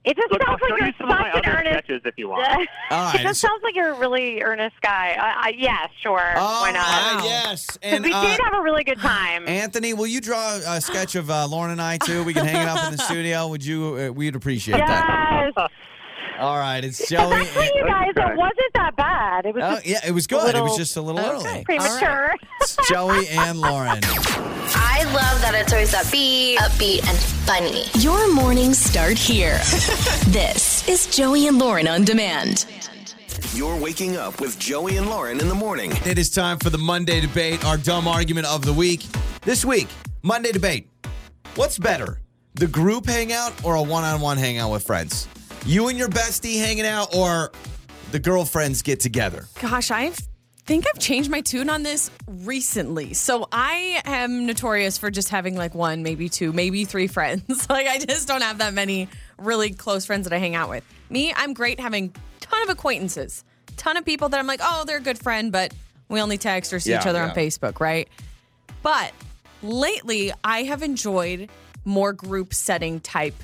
[0.04, 1.84] it just Look, I'll sounds like you you're some of my such an other earnest.
[1.84, 2.68] sketches if you want.
[2.90, 5.16] All it just so- sounds like you're a really earnest guy.
[5.18, 6.36] I, I, yeah, sure.
[6.38, 6.86] All Why not?
[6.86, 7.24] right, Wow.
[7.24, 9.46] yes, 'Cause and we uh, did have a really good time.
[9.48, 12.24] Anthony, will you draw a sketch of uh, Lauren and I too?
[12.24, 13.46] We can hang it up in the studio.
[13.48, 14.08] Would you?
[14.08, 15.52] Uh, we'd appreciate that.
[15.56, 15.68] yes.
[16.40, 17.32] All right, it's Joey.
[17.34, 19.46] Actually, you guys, it wasn't that bad.
[19.46, 20.54] It was Oh, just yeah, it was good.
[20.56, 21.48] it was just a little Okay.
[21.50, 21.64] early.
[21.64, 22.34] premature.
[22.60, 24.00] It's Joey and Lauren.
[24.84, 27.16] I love that it's always upbeat, upbeat and
[27.46, 27.84] funny.
[28.02, 29.58] Your mornings start here.
[30.28, 32.66] this is Joey and Lauren on demand.
[33.54, 35.92] You're waking up with Joey and Lauren in the morning.
[36.04, 39.06] It is time for the Monday debate, our dumb argument of the week.
[39.42, 39.86] This week,
[40.22, 40.88] Monday debate.
[41.54, 42.18] What's better,
[42.54, 45.28] the group hangout or a one-on-one hangout with friends?
[45.64, 47.52] You and your bestie hanging out, or
[48.10, 49.46] the girlfriends get together?
[49.60, 50.12] Gosh, I
[50.64, 53.14] think I've changed my tune on this recently.
[53.14, 57.66] So I am notorious for just having like one, maybe two, maybe three friends.
[57.70, 60.84] like I just don't have that many really close friends that I hang out with.
[61.10, 63.44] Me, I'm great having ton of acquaintances,
[63.76, 65.74] ton of people that I'm like, oh, they're a good friend, but
[66.08, 67.30] we only text or see each other yeah.
[67.30, 68.08] on Facebook, right?
[68.82, 69.12] But
[69.62, 71.48] lately, I have enjoyed
[71.84, 73.34] more group setting type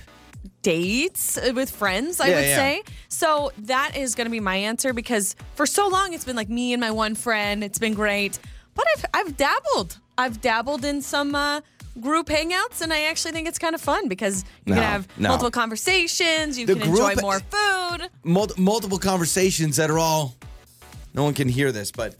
[0.62, 2.56] dates with friends, I Yeah, would yeah.
[2.56, 2.82] say.
[3.08, 6.48] So that is going to be my answer because for so long it's been like
[6.48, 7.62] me and my one friend.
[7.64, 8.38] It's been great.
[8.74, 9.98] But I've, I've dabbled.
[10.16, 11.60] I've dabbled in some uh,
[12.00, 15.08] group hangouts and I actually think it's kind of fun because you No, can have
[15.18, 15.28] no.
[15.30, 18.08] multiple conversations, you The can enjoy group- more food.
[18.24, 20.34] Mul- multiple conversations that are all.
[21.14, 22.14] No one can hear this, but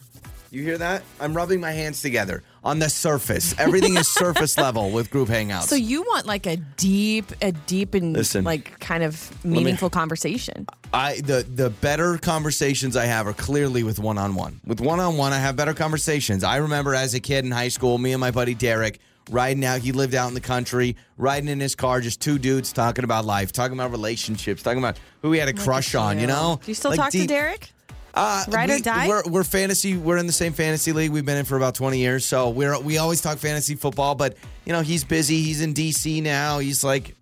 [0.51, 1.03] you hear that?
[1.21, 2.43] I'm rubbing my hands together.
[2.69, 3.55] On the surface.
[3.59, 5.63] Everything is surface level with group hangouts.
[5.63, 8.45] So you want like a deep, a deep and Listen.
[8.45, 10.67] like kind of meaningful conversation.
[10.93, 14.61] I the the better conversations I have are clearly with one on one.
[14.67, 16.45] With one on one, I have better conversations.
[16.45, 19.01] I remember as a kid in high school, me and my buddy Derek
[19.31, 19.81] riding out.
[19.81, 23.25] He lived out in the country, riding in his car, just two dudes talking about
[23.25, 26.19] life, talking about relationships, talking about who he had a crush on.
[26.19, 26.61] You know?
[26.63, 27.73] Do you still Like talk to Derek?
[28.19, 29.09] Uh, Ride or we, die?
[29.09, 29.97] We're, we're fantasy.
[29.97, 31.13] We're in the same fantasy league.
[31.13, 34.17] We've been in for about twenty years, so we're we always talk fantasy football.
[34.17, 35.41] But you know, he's busy.
[35.41, 36.59] He's in DC now.
[36.59, 37.15] He's like,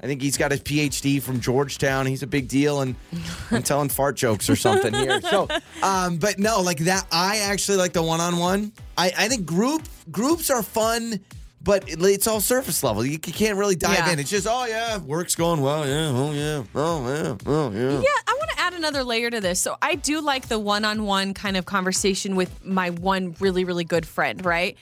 [0.00, 2.06] I think he's got his PhD from Georgetown.
[2.06, 2.94] He's a big deal, and
[3.50, 5.20] I'm telling fart jokes or something here.
[5.22, 5.48] So,
[5.82, 7.04] um, but no, like that.
[7.10, 8.70] I actually like the one on one.
[8.96, 11.18] I I think group groups are fun.
[11.64, 13.04] But it's all surface level.
[13.06, 14.12] You, can't really dive Yeah.
[14.12, 14.18] in.
[14.18, 15.86] It's just, oh yeah, work's going well.
[15.88, 17.90] Yeah, oh yeah, oh yeah, oh yeah.
[18.00, 19.60] Yeah, I want to add another layer to this.
[19.60, 24.06] So I do like the one-on-one kind of conversation with my one really, really good
[24.06, 24.76] friend, right?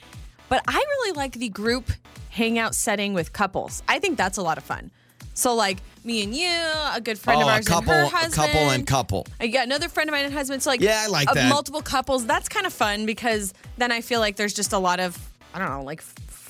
[0.49, 1.89] But I really like the group
[2.31, 3.81] hangout setting with couples.
[3.87, 4.91] I think that's a lot of fun.
[5.35, 6.49] So like me and you,
[6.93, 9.19] a good friend of Oh, a ours couple, and her a husband, couple, and couple.
[9.39, 10.61] Uh, I got another friend of mine and husband.
[10.61, 11.49] So like, Yeah, I like of that.
[11.49, 12.25] multiple couples.
[12.25, 15.17] That's kind of fun because then I feel like there's just a lot of
[15.55, 16.03] I don't know, like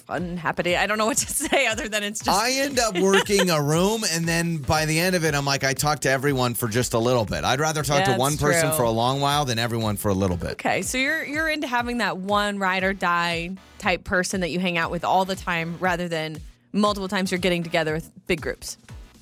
[0.06, 0.76] fun happening.
[0.76, 3.62] I don't know what to say other than it's just I end up working a
[3.62, 6.68] room, and then by the end of it, I'm like, I talk to everyone for
[6.68, 7.44] just a little bit.
[7.44, 8.78] I'd rather talk to one person true.
[8.78, 10.52] for a long while than everyone for a little bit.
[10.54, 14.60] Okay, so you're you're into having that one ride or die type person that you
[14.60, 16.40] hang out with all the time, rather than
[16.72, 18.78] multiple times you're getting together with big groups.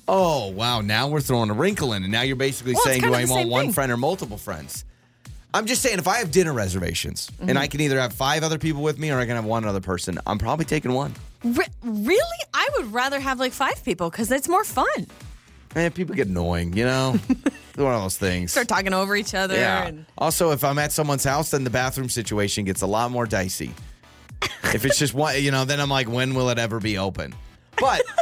[0.08, 0.80] Oh wow!
[0.80, 3.48] Now we're throwing a wrinkle in, and now you're basically Well, saying, do I want
[3.48, 4.84] one friend or multiple friends?
[5.54, 7.48] I'm just saying, if I have dinner reservations Mm-hmm.
[7.50, 9.64] and I can either have five other people with me or I can have one
[9.64, 11.14] other person, I'm probably taking one.
[11.44, 15.06] Re- really, I would rather have like five people because it's more fun.
[15.74, 17.12] Man, people get annoying, you know.
[17.76, 18.52] one of those things.
[18.52, 19.54] Start talking over each other.
[19.56, 19.86] Yeah.
[19.86, 23.26] And, Also, if I'm at someone's house, then the bathroom situation gets a lot more
[23.26, 23.72] dicey.
[24.74, 27.34] if it's just one, you know, then I'm like, when will it ever be open?
[27.78, 28.02] But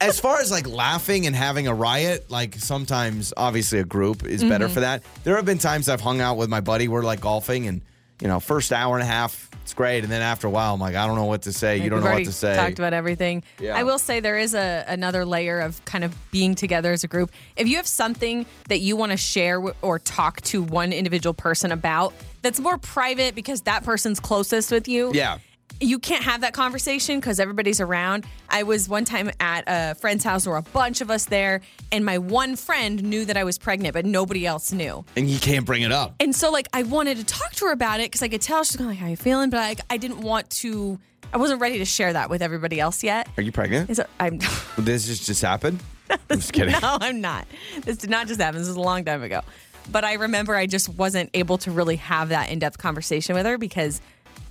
[0.00, 4.40] as far as like laughing and having a riot, like sometimes obviously a group is
[4.40, 4.50] Mm-hmm.
[4.50, 5.02] better for that.
[5.24, 7.80] There have been times I've hung out with my buddy, we're like golfing, and
[8.20, 10.80] you know, first hour and a half, it's great, and then after a while, I'm
[10.80, 11.76] like, I don't know what to say.
[11.76, 12.56] You don't know what to say.
[12.56, 13.42] Talked about everything.
[13.60, 13.76] Yeah.
[13.76, 17.08] I will say there is a another layer of kind of being together as a
[17.08, 17.30] group.
[17.56, 21.72] If you have something that you want to share or talk to one individual person
[21.72, 25.10] about that's more private because that person's closest with you.
[25.14, 25.38] yeah.
[25.80, 28.24] You can't have that conversation because everybody's around.
[28.48, 31.60] I was one time at a friend's house, there were a bunch of us there,
[31.92, 35.04] and my one friend knew that I was pregnant, but nobody else knew.
[35.16, 36.14] And you can't bring it up.
[36.20, 38.64] And so, like, I wanted to talk to her about it because I could tell
[38.64, 40.98] she's going like, "How you feeling?" But like, I didn't want to.
[41.32, 43.28] I wasn't ready to share that with everybody else yet.
[43.36, 43.90] Are you pregnant?
[43.90, 44.38] It, I'm
[44.78, 45.82] This just just happened?
[46.08, 46.72] I'm just kidding.
[46.80, 47.46] no, I'm not.
[47.82, 48.60] This did not just happen.
[48.60, 49.42] This was a long time ago.
[49.90, 53.46] But I remember I just wasn't able to really have that in depth conversation with
[53.46, 54.00] her because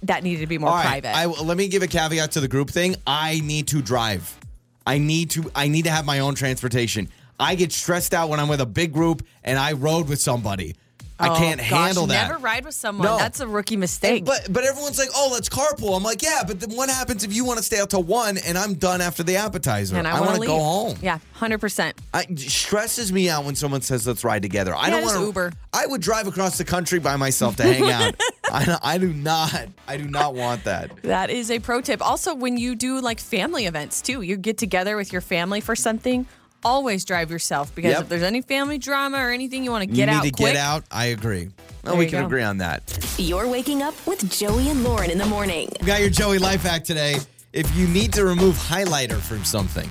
[0.03, 1.15] that needed to be more All right, private.
[1.15, 2.95] I, let me give a caveat to the group thing.
[3.05, 4.37] I need to drive.
[4.85, 5.49] I need to.
[5.55, 7.09] I need to have my own transportation.
[7.39, 10.75] I get stressed out when I'm with a big group and I rode with somebody.
[11.17, 12.27] I Oh, can't gosh, handle that.
[12.27, 13.05] Never ride with someone.
[13.07, 13.17] No.
[13.17, 14.17] That's a rookie mistake.
[14.19, 15.95] And- but but everyone's like, oh, let's carpool.
[15.95, 18.37] I'm like, yeah, but then what happens if you want to stay out till one
[18.37, 19.95] and I'm done after the appetizer?
[19.97, 20.97] and I, want want to go home.
[21.01, 21.97] Yeah, hundred percent.
[22.13, 24.75] I, it stresses me out when someone says let's ride together.
[24.75, 25.53] I don't want Uber.
[25.71, 28.15] I would drive across the country by myself to hang out.
[28.51, 29.67] I, I do not.
[29.87, 30.91] I do not want that.
[31.03, 32.05] That is a pro tip.
[32.05, 35.75] Also, when you do like family events too, you get together with your family for
[35.75, 36.25] something.
[36.65, 38.01] Always drive yourself because Yep.
[38.01, 40.23] if there's any family drama or anything you want to get You get need out
[40.23, 40.83] to quick, get out.
[40.91, 41.49] I agree.
[41.85, 42.25] Oh, There we you can go.
[42.25, 42.81] agree on that.
[43.17, 45.69] You're waking up with Joey and Lauren in the morning.
[45.79, 47.17] We got your Joey life hack today.
[47.53, 49.89] If you need to remove highlighter from something,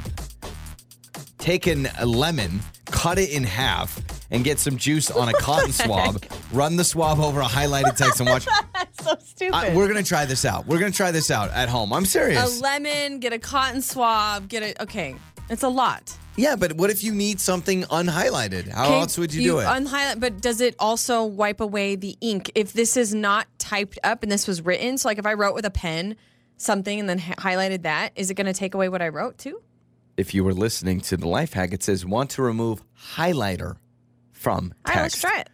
[1.38, 5.72] take an, a lemon, cut it in half, and get some juice on a cotton
[5.84, 6.22] swab.
[6.52, 8.46] Run the swab over a highlighted text and watch.
[8.74, 9.54] That's so stupid.
[9.54, 10.66] I, we're gonna try this out.
[10.66, 11.92] We're gonna try this out at home.
[11.92, 12.38] I'm serious.
[12.38, 12.60] a serious.
[12.60, 14.80] lemon, get a cotton swab, get it.
[14.80, 15.14] Okay,
[15.50, 16.16] it's a lot.
[16.36, 18.68] yeah, but what if you need something unhighlighted?
[18.72, 19.64] How Okay, else would you, do it?
[19.64, 24.22] Unhighlight, but does it also wipe away the ink if this is not typed up
[24.22, 24.98] and this was written?
[24.98, 26.16] So, like, if I wrote with a pen
[26.56, 29.38] something and then hi- highlighted that, is it going to take away what I wrote
[29.38, 29.60] too?
[30.16, 32.80] if you were listening to the life hack, it says want to remove
[33.16, 33.76] highlighter
[34.30, 34.94] from All text.
[34.94, 35.48] right, let's try it.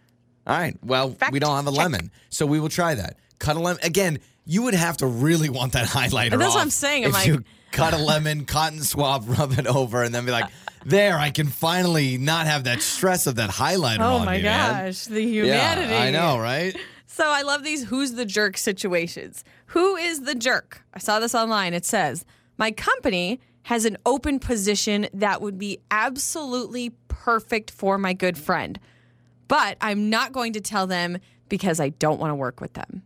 [0.46, 0.76] All right.
[0.84, 1.78] Well, Fact we don't have a check.
[1.78, 3.16] lemon, so we will try that.
[3.38, 4.18] Cut a lemon again.
[4.50, 6.36] You would have to really want that highlighter.
[6.38, 7.04] That's what I'm saying.
[7.04, 10.32] I'm if like- you cut a lemon, cotton swab, rub it over, and then be
[10.32, 10.50] like,
[10.84, 14.86] "There, I can finally not have that stress of that highlighter Oh my me, man."
[14.86, 15.92] gosh, the humanity.
[15.92, 16.76] Yeah, I know, right?
[17.06, 19.44] So I love these who's the jerk situations.
[19.66, 20.82] Who is the jerk?
[20.94, 21.74] I saw this online.
[21.74, 22.24] It says,
[22.56, 28.80] My company has an open position that would be absolutely perfect for my good friend,
[29.48, 33.02] but I'm not going to tell them because I don't want to work with them.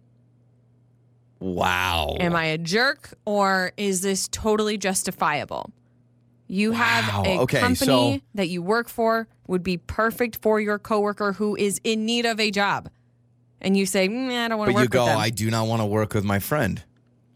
[1.40, 2.16] Wow.
[2.20, 5.70] Am I a jerk or is this totally justifiable?
[6.46, 10.78] You have a Okay, company so- that you work for would be perfect for your
[10.78, 12.90] coworker who is in need of a job.
[13.60, 15.18] And you say, mm, I don't want to But work you go, with them.
[15.18, 16.82] I do not want to work with my friend.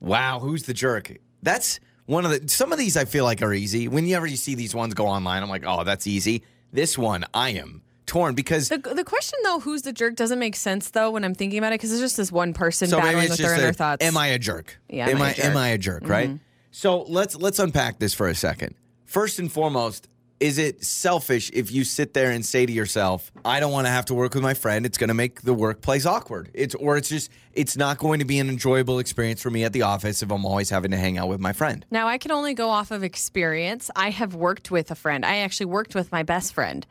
[0.00, 1.16] Wow, who's the jerk?
[1.42, 3.88] That's one of the some of these I feel like are easy.
[3.88, 6.42] Whenever you see these ones go online, I'm like, oh, that's easy.
[6.72, 10.56] This one, I am torn because the, the question though, who's the jerk, doesn't make
[10.56, 13.28] sense though when I'm thinking about it because it's just this one person so battling
[13.28, 14.04] with their inner thoughts.
[14.04, 14.78] am I a jerk?
[14.88, 15.44] Yeah, am, am I I a jerk?
[15.44, 15.50] Mm-hmm.
[15.50, 16.08] am I a jerk?
[16.08, 16.30] Right.
[16.70, 18.74] So let's let's unpack this for a second.
[19.04, 20.08] First and foremost,
[20.40, 23.90] is it selfish if you sit there and say to yourself, "I don't want to
[23.90, 24.86] have to work with my friend.
[24.86, 28.24] It's going to make the workplace awkward." It's or it's just it's not going to
[28.24, 31.18] be an enjoyable experience for me at the office if I'm always having to hang
[31.18, 31.84] out with my friend.
[31.90, 33.90] Now, I can only go off of experience.
[33.96, 35.24] I have worked with a friend.
[35.24, 36.86] I actually worked with my best friend.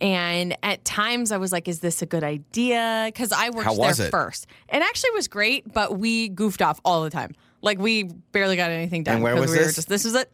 [0.00, 3.04] And at times I was like, is this a good idea?
[3.06, 4.10] Because I worked there it?
[4.10, 4.46] first.
[4.68, 7.34] It actually was great, but we goofed off all the time.
[7.62, 9.16] Like we barely got anything done.
[9.16, 9.76] And where was we Were this?
[9.76, 10.30] just, this was it.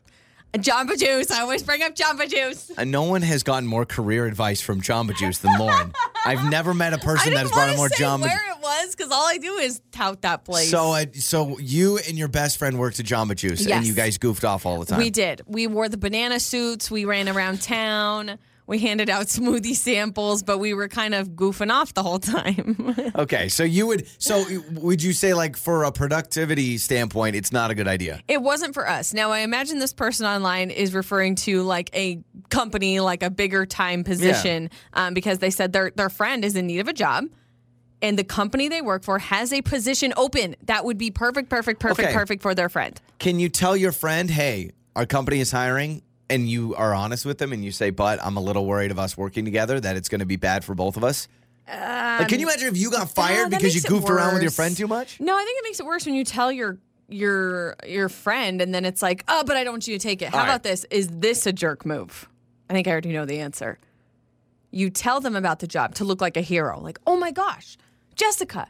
[0.54, 1.30] Jamba Juice.
[1.30, 2.72] I always bring up Jamba Juice.
[2.76, 5.92] Uh, no one has gotten more career advice from Jamba Juice than Lauren.
[6.26, 8.22] I've never met a person that has brought more Jamba.
[8.22, 10.70] where it was because all I do is tout that place.
[10.70, 14.18] So, uh, so you and your best friend worked at Jamba Juice, and you guys
[14.18, 14.98] goofed off all the time.
[14.98, 15.42] We did.
[15.46, 16.90] We wore the banana suits.
[16.90, 18.38] We ran around town.
[18.70, 22.94] We handed out smoothie samples, but we were kind of goofing off the whole time.
[23.16, 27.70] Okay, so you would so would you say like for a productivity standpoint, it's not
[27.72, 28.20] a good idea?
[28.28, 29.12] it wasn't for us.
[29.12, 33.66] Now, I imagine this person online is referring to like a company, like a bigger
[33.66, 37.24] time position, um, because they said their their friend is in need of a job.
[38.00, 41.80] And the company they work for has a position open that would be perfect, perfect,
[41.80, 42.14] perfect, Okay.
[42.14, 42.98] perfect for their friend.
[43.18, 47.38] Can you tell your friend, "Hey, our company is hiring," and you are honest with
[47.38, 50.08] them, and you say, "But I'm a little worried of us working together that it's
[50.08, 51.28] going to be bad for both of us."
[51.68, 54.50] like, can you um, imagine if you got fired because you goofed around with your
[54.50, 55.20] friend too much?
[55.20, 58.74] No, I think it makes it worse when you tell your your your friend and
[58.74, 60.30] then it's like, oh, but I don't want you to take it.
[60.30, 60.50] How All right.
[60.50, 60.86] about this?
[60.90, 62.28] Is this a jerk move?
[62.68, 63.78] I think I already know the answer.
[64.70, 66.80] You tell them about the job to look like a hero.
[66.80, 67.76] Like, oh my gosh,
[68.14, 68.68] Jessica,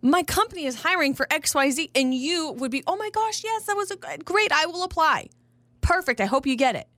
[0.00, 1.90] my company is hiring for XYZ.
[1.94, 4.50] And you would be, oh my gosh, yes, that was a good, great.
[4.52, 5.28] I will apply.
[5.82, 6.20] Perfect.
[6.20, 6.88] I hope you get it.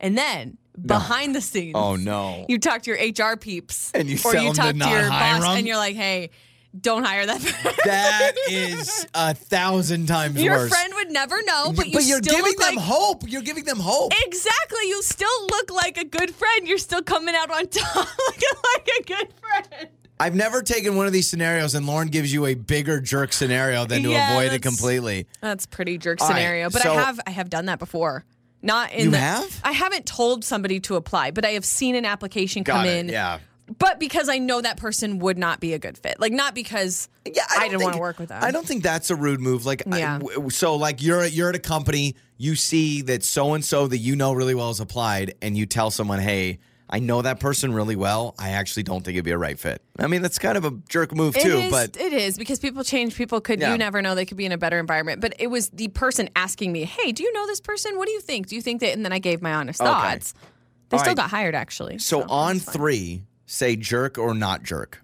[0.00, 2.44] And then behind the scenes, Oh no!
[2.48, 2.98] you talk to your
[3.32, 5.56] HR peeps, And you or you them to talk to, not your boss, 'em?
[5.58, 6.30] and you're like, "Hey,
[6.78, 10.68] don't hire that." person." that is a thousand times Your worse.
[10.68, 13.22] friend would never know, but you but you're giving them like, hope.
[13.26, 14.12] You're giving them hope.
[14.26, 16.68] Exactly, you still look like a good friend.
[16.68, 19.88] You're still coming out on top, looking like a good friend.
[20.18, 23.84] I've never taken one of these scenarios, and Lauren gives you a bigger jerk scenario
[23.84, 25.26] than to Yeah, avoid it completely.
[25.42, 28.24] That's pretty jerk All right, scenario, but so- I have I have done that before.
[28.66, 29.60] Not in You the, have?
[29.64, 32.98] I haven't told somebody to apply, but I have seen an application Got come it.
[32.98, 33.08] in.
[33.08, 33.38] Yeah.
[33.78, 37.08] But because I know that person would not be a good fit, like not because
[37.24, 38.42] Yeah, I, don't didn't want to work with them.
[38.44, 39.66] I don't think that's a rude move.
[39.66, 40.18] Like, Yeah.
[40.18, 43.98] w- so like you're you're at a company, you see that so and so that
[43.98, 47.72] you know really well has applied, and you tell someone, "Hey, I know that person
[47.74, 48.34] really well.
[48.38, 50.70] I actually don't think it'd be a right fit." I mean, that's kind of a
[50.88, 53.16] jerk move It too, is- but it is because people change.
[53.16, 53.72] People could Yeah.
[53.72, 55.20] you never know they could be in a better environment.
[55.20, 57.96] But it was the person asking me, "Hey, do you know this person?
[57.96, 58.46] What do you think?
[58.48, 59.90] Do you think that?" And then I gave my honest Okay.
[59.90, 60.34] thoughts.
[60.90, 61.16] They All still right.
[61.16, 61.98] got hired actually.
[61.98, 65.02] so on three, say jerk or not jerk.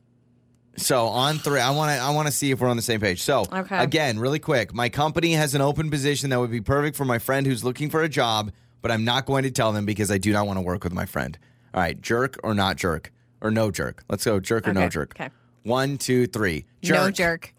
[0.76, 3.00] So on three, I want to I want to see if we're on the same
[3.00, 3.20] page.
[3.22, 3.76] So Okay.
[3.78, 7.18] again, really quick, my company has an open position that would be perfect for my
[7.18, 10.16] friend who's looking for a job, but I'm not going to tell them because I
[10.18, 11.36] do not want to work with my friend.
[11.74, 14.04] All right, jerk or not jerk or no jerk.
[14.08, 15.14] Let's go jerk or no jerk.
[15.16, 15.30] okay.
[15.64, 16.66] One, two, three.
[16.82, 16.96] Jerk.
[16.96, 17.54] no jerk.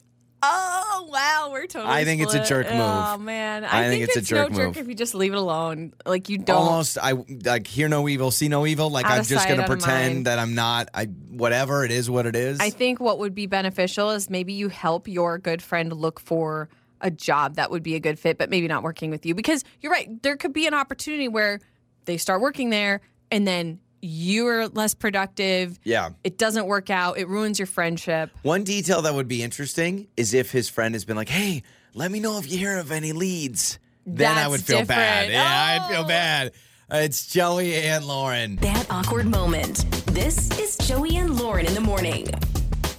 [0.46, 1.94] Oh wow, we're totally.
[1.94, 2.82] I think it's a jerk move.
[2.82, 4.78] Oh man, I, I think it's a jerk no jerk move.
[4.78, 5.94] if you just leave it alone.
[6.06, 6.58] Like you don't.
[6.58, 7.14] Almost, I
[7.46, 8.90] like hear no evil, see no evil.
[8.90, 10.90] Like Out I'm just gonna pretend that I'm not.
[10.94, 12.60] I whatever it is, what it is.
[12.60, 16.68] I think what would be beneficial is maybe you help your good friend look for
[17.00, 19.36] a job that would be a good fit, but maybe not working with you.
[19.36, 21.62] Because you're right, there could be an opportunity where
[22.04, 23.00] they start working there
[23.32, 25.80] and then you're less productive.
[25.84, 26.10] yeah.
[26.24, 27.18] It doesn't work out.
[27.18, 28.30] It ruins your friendship.
[28.42, 31.64] One detail that would be interesting is if his friend has been like, "Hey,
[31.94, 35.28] let me know if you hear of any leads." Then I would feel bad.
[35.28, 35.32] different.
[35.34, 36.08] Yeah, I'd feel Oh.
[36.08, 36.52] bad.
[36.92, 38.58] Uh, it's Joey and Lauren.
[38.58, 39.86] That awkward moment.
[40.08, 42.28] This is Joey and Lauren in the morning.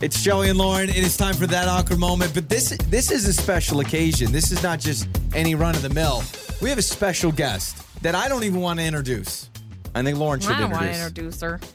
[0.01, 0.89] It's Joey and Lauren.
[0.89, 2.33] It is time for that awkward moment.
[2.35, 4.33] But this this is a special occasion.
[4.33, 6.25] This is not just any run of the mill.
[6.63, 9.51] We have a special guest that I don't even want to introduce.
[9.95, 11.41] I think Lauren should I don't want to introduce.
[11.41, 11.61] introduce her.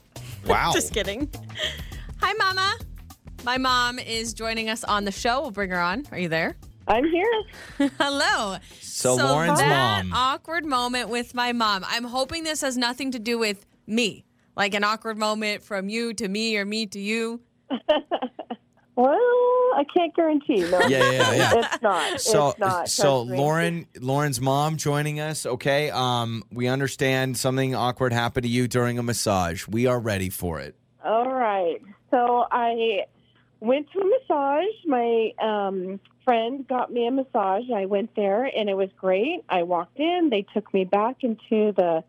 [0.47, 0.71] Wow.
[0.73, 1.29] Just kidding.
[2.21, 2.73] Hi, Mama.
[3.43, 5.41] My mom is joining us on the show.
[5.41, 6.05] We'll bring her on.
[6.13, 6.55] Are you there?
[6.87, 7.43] I'm here.
[7.99, 8.55] Hello.
[8.79, 10.13] So Lauren's that mom.
[10.13, 11.83] awkward moment with my mom.
[11.85, 14.23] I'm hoping this has nothing to do with me,
[14.55, 17.41] like an awkward moment from you to me or me to you.
[18.99, 19.13] Well,
[19.77, 20.69] I can't guarantee.
[20.69, 21.53] No, Yeah, yeah, yeah.
[21.55, 22.19] it's not.
[22.19, 22.89] So, it's not.
[22.89, 23.21] so.
[23.21, 25.45] Lauren, Lauren's mom joining us.
[25.45, 29.65] Okay, um, we understand something awkward happened to you during a massage.
[29.69, 30.75] We are ready for it.
[31.05, 31.81] All right.
[32.11, 33.05] So I
[33.61, 34.75] went to a massage.
[34.85, 37.71] My um, friend got me a massage.
[37.73, 39.45] I went there and it was great.
[39.47, 40.29] I walked in.
[40.29, 42.03] They took me back into the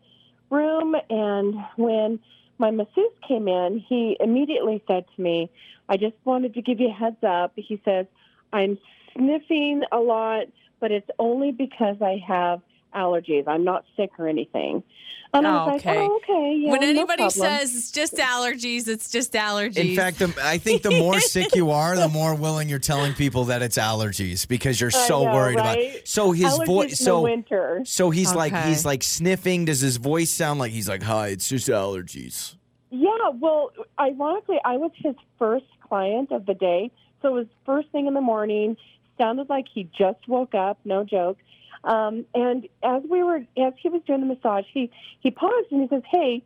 [0.50, 0.96] room.
[1.08, 2.18] And when
[2.58, 5.50] my masseuse came in, he immediately said to me,
[5.90, 7.52] I just wanted to give you a heads up.
[7.56, 8.06] He says,
[8.52, 8.78] I'm
[9.14, 10.44] sniffing a lot,
[10.78, 12.62] but it's only because I have
[12.94, 13.46] allergies.
[13.48, 14.84] I'm not sick or anything.
[15.32, 15.98] And I Oh, was okay.
[15.98, 16.56] like, oh, okay.
[16.60, 19.76] Yeah, when anybody problem." says it's just allergies, it's just allergies.
[19.76, 23.12] In fact, the, I think the more sick you are, the more willing you're telling
[23.14, 25.78] people that it's allergies because you're so know, worried about.
[25.78, 26.06] It.
[26.08, 26.98] So his voice.
[26.98, 27.82] So winter.
[27.84, 29.66] so he's like he's like sniffing.
[29.66, 32.56] Does his voice sound like he's like, "Hi, it's just allergies."
[32.90, 36.90] Yeah, well, ironically, I was his first client of the day.
[37.20, 38.76] So it was first thing in the morning.
[39.18, 41.36] Sounded like he just woke up, no joke.
[41.84, 45.82] Um, and as we were, as he was doing the massage, he he paused and
[45.82, 46.42] he says, "Hey,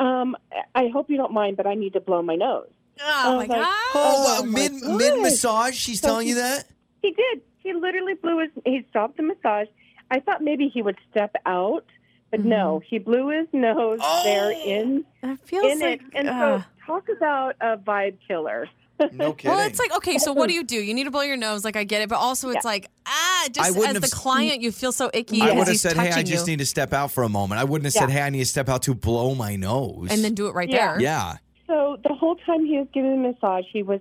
[0.00, 0.36] um,
[0.74, 2.68] I hope you don't mind, but I need to blow my nose."
[3.00, 3.66] oh my like, god.
[3.94, 6.66] Oh, Oh, my mid mid massage, she's So telling you that.
[7.00, 7.42] He did.
[7.62, 8.50] He literally blew his.
[8.64, 9.68] He stopped the massage.
[10.10, 11.84] I thought maybe he would step out,
[12.30, 14.20] but no, he blew his nose Oh!
[14.24, 16.00] there in That feels in like.
[16.02, 16.06] it.
[16.14, 18.68] And uh, so, talk about a vibe killer.
[19.12, 19.50] No kidding.
[19.56, 20.18] well, it's like okay.
[20.18, 20.76] So what do you do?
[20.76, 23.46] You need to blow your nose, like I get it, but also it's like ah,
[23.52, 25.40] just as the have- client, you feel so icky.
[25.42, 26.52] I would have said, "Hey, I just you.
[26.52, 28.44] need to step out for a moment." I wouldn't have said, "Hey, I need to
[28.46, 30.92] step out to blow my nose." and then do it right Yeah.
[30.92, 31.00] there.
[31.00, 31.36] yeah.
[31.66, 34.00] So the whole time he was giving the massage, he was,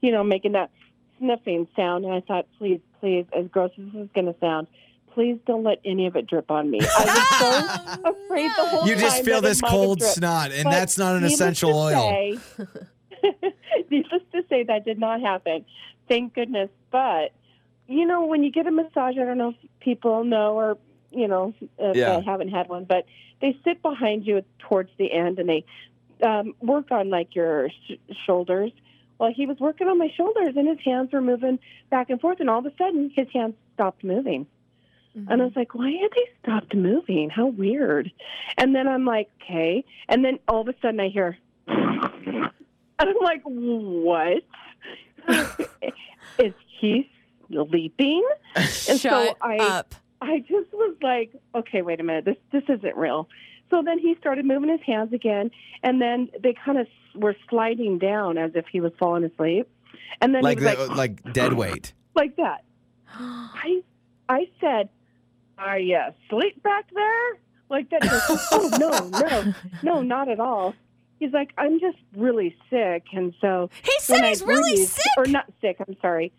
[0.00, 0.70] you know, making that
[1.18, 2.04] sniffing sound.
[2.06, 4.66] And I thought, please, please, as gross as this is going to sound,
[5.12, 6.80] please don't let any of it drip on me.
[6.80, 10.52] I was so afraid the whole You just time feel that it this cold snot,
[10.52, 12.10] and But that's not an essential oil.
[12.10, 12.38] say-
[13.90, 15.64] needless to say, that did not happen.
[16.08, 16.70] Thank goodness.
[16.90, 17.32] But
[17.88, 20.78] you know, when you get a massage, I don't know if people know or
[21.10, 22.16] you know if Yeah.
[22.18, 23.06] they haven't had one, but
[23.40, 25.64] they sit behind you towards the end and they
[26.22, 27.92] um, work on like your sh-
[28.24, 28.70] shoulders.
[29.18, 31.58] Well, he was working on my shoulders, and his hands were moving
[31.90, 34.46] back and forth, and all of a sudden, his hands stopped moving.
[35.14, 37.28] And I was like, why had they stopped moving?
[37.28, 38.10] How weird.
[38.56, 39.84] And then I'm like, okay.
[40.08, 41.36] And then all of a sudden I hear,
[43.02, 44.42] and I'm like, what?
[46.38, 47.10] Is he
[47.50, 48.24] sleeping?
[48.56, 49.94] And Shut so I, up.
[50.20, 53.28] I just was like, okay, wait a minute, this this isn't real.
[53.70, 55.50] So then he started moving his hands again,
[55.82, 59.68] and then they kind of were sliding down as if he was falling asleep.
[60.20, 61.92] And then Like he was the, like, uh, like dead weight.
[62.14, 62.64] like that.
[63.14, 63.82] I
[64.28, 64.88] I said,
[65.58, 67.38] "Are you asleep back there?"
[67.68, 68.02] Like that.
[68.04, 68.08] He
[68.52, 70.74] oh no, no, no, not at all.
[71.22, 75.06] He's like, "I'm just really sick," and so He said when I really breathe- sick.
[75.16, 75.76] or not sick.
[75.86, 76.32] I'm sorry.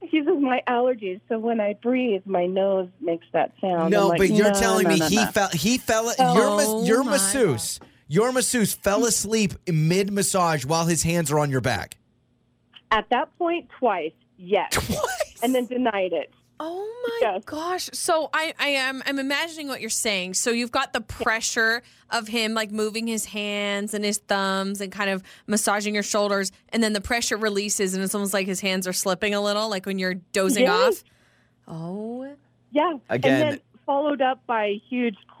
[0.00, 1.20] He says my allergies.
[1.28, 3.90] So when I breathe, my nose makes that sound.
[3.90, 5.48] No, like, but you're "No, telling no, me no, he no." fell.
[5.52, 6.04] He fell.
[6.06, 11.30] your Oh, mas- your my masseuse, your masseuse fell asleep mid massage while his hands
[11.30, 11.96] are on your back.
[12.90, 14.12] at that point twice.
[14.38, 15.40] Yes, Twice.
[15.42, 16.32] and then denied it.
[16.62, 17.42] Oh my Yes.
[17.46, 17.88] gosh.
[17.94, 20.34] So I, I am I'm imagining what you're saying.
[20.34, 24.92] So you've got the pressure of him like moving his hands and his thumbs and
[24.92, 28.60] kind of massaging your shoulders and then the pressure releases and it's almost like his
[28.60, 31.02] hands are slipping a little like when you're dozing Yes.
[31.66, 31.76] off.
[31.76, 32.36] Oh.
[32.72, 35.16] Yeah, Again- and then followed up by a huge.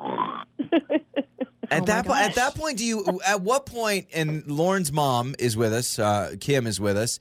[1.72, 3.20] At Oh that my point, at that point, do you?
[3.24, 4.08] At what point?
[4.12, 6.00] And Lauren's mom is with us.
[6.00, 7.20] Uh, Kim is with us.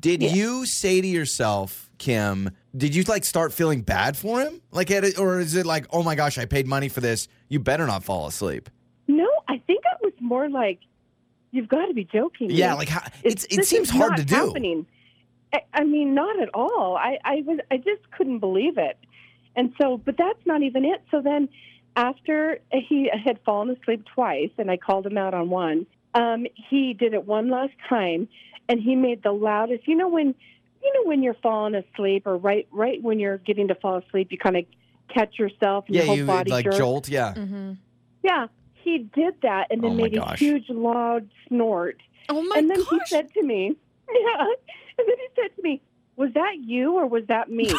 [0.00, 2.50] Did you say to yourself, Kim?
[2.76, 4.60] Did you like start feeling bad for him?
[4.70, 7.28] Like, it, or is it like, oh my gosh, I paid money for this.
[7.48, 8.68] You better not fall asleep.
[9.08, 10.80] No, I think it was more like,
[11.52, 14.34] "You've got to be joking." Yeah, like how, It's- it seems hard to do.
[14.34, 14.86] Happening.
[15.52, 16.96] I, I mean, not at all.
[16.96, 18.98] I, I was, I just couldn't believe it.
[19.54, 21.02] And so, but that's not even it.
[21.10, 21.48] So then,
[21.94, 26.92] after he had fallen asleep twice, and I called him out on one, um, he
[26.94, 28.28] did it one last time,
[28.68, 29.86] and he made the loudest.
[29.88, 30.34] You know when,
[30.86, 34.28] you know when you're falling asleep, or right, right when you're getting to fall asleep,
[34.30, 34.64] you kind of
[35.12, 36.78] catch yourself, and Yeah, your whole you body like jerks.
[36.78, 37.08] jolt.
[37.08, 37.34] Yeah.
[37.34, 37.72] Mm-hmm.
[38.22, 38.46] Yeah,
[38.82, 41.96] he did that, and then Oh my made a huge loud snort.
[42.28, 43.76] Oh my and then he said to me,
[44.08, 44.44] yeah,
[44.98, 45.80] and then he said to me,
[46.16, 47.70] was that you or was that me?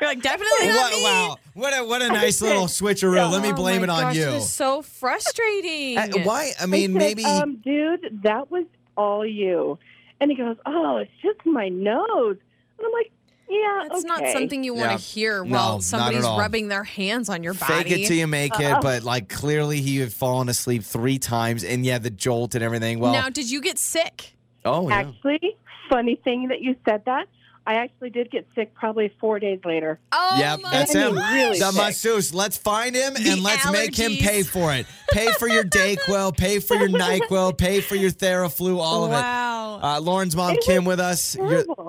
[0.00, 1.02] You're like definitely not What, me.
[1.04, 3.30] wow, what a what a nice little switcheroo.
[3.30, 4.22] Let me Oh blame my it on gosh, you.
[4.28, 5.98] It is so frustrating.
[5.98, 6.52] Uh, why?
[6.58, 7.24] I I mean, said, maybe.
[7.24, 8.64] um, dude, that was
[8.96, 9.78] all you.
[10.20, 12.36] And he goes, oh, it's just my nose.
[12.78, 13.10] And I'm like,
[13.48, 14.96] yeah, That's not something you want Yeah.
[14.96, 17.84] to hear No, while not somebody's rubbing their hands on your body.
[17.84, 21.62] Fake it till you make it, but like clearly he had fallen asleep three times,
[21.62, 23.00] and yeah, the jolt and everything.
[23.00, 24.34] Well, now, did you get sick?
[24.64, 25.00] Oh, yeah.
[25.00, 25.56] Actually,
[25.90, 27.26] funny thing that you said that.
[27.66, 29.98] I actually did get sick probably four days later.
[30.12, 31.16] Oh yep, my that's him.
[31.16, 31.80] Really the sick.
[31.80, 32.34] masseuse.
[32.34, 34.86] Let's find him The and let's make him pay for it.
[35.10, 39.14] Pay for your Dayquil, pay for your NyQuil, pay for your Theraflu, all of it.
[39.14, 39.80] Wow.
[39.82, 41.36] Uh, Lauren's mom, It Kim, with us.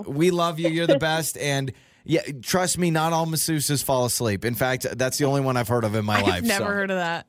[0.07, 0.69] We love you.
[0.69, 1.37] You're the best.
[1.37, 1.71] And
[2.05, 4.45] yeah, trust me, not all masseuses fall asleep.
[4.45, 6.43] In fact, that's the only one I've heard of in my I've life.
[6.43, 6.71] never so.
[6.71, 7.27] heard of that.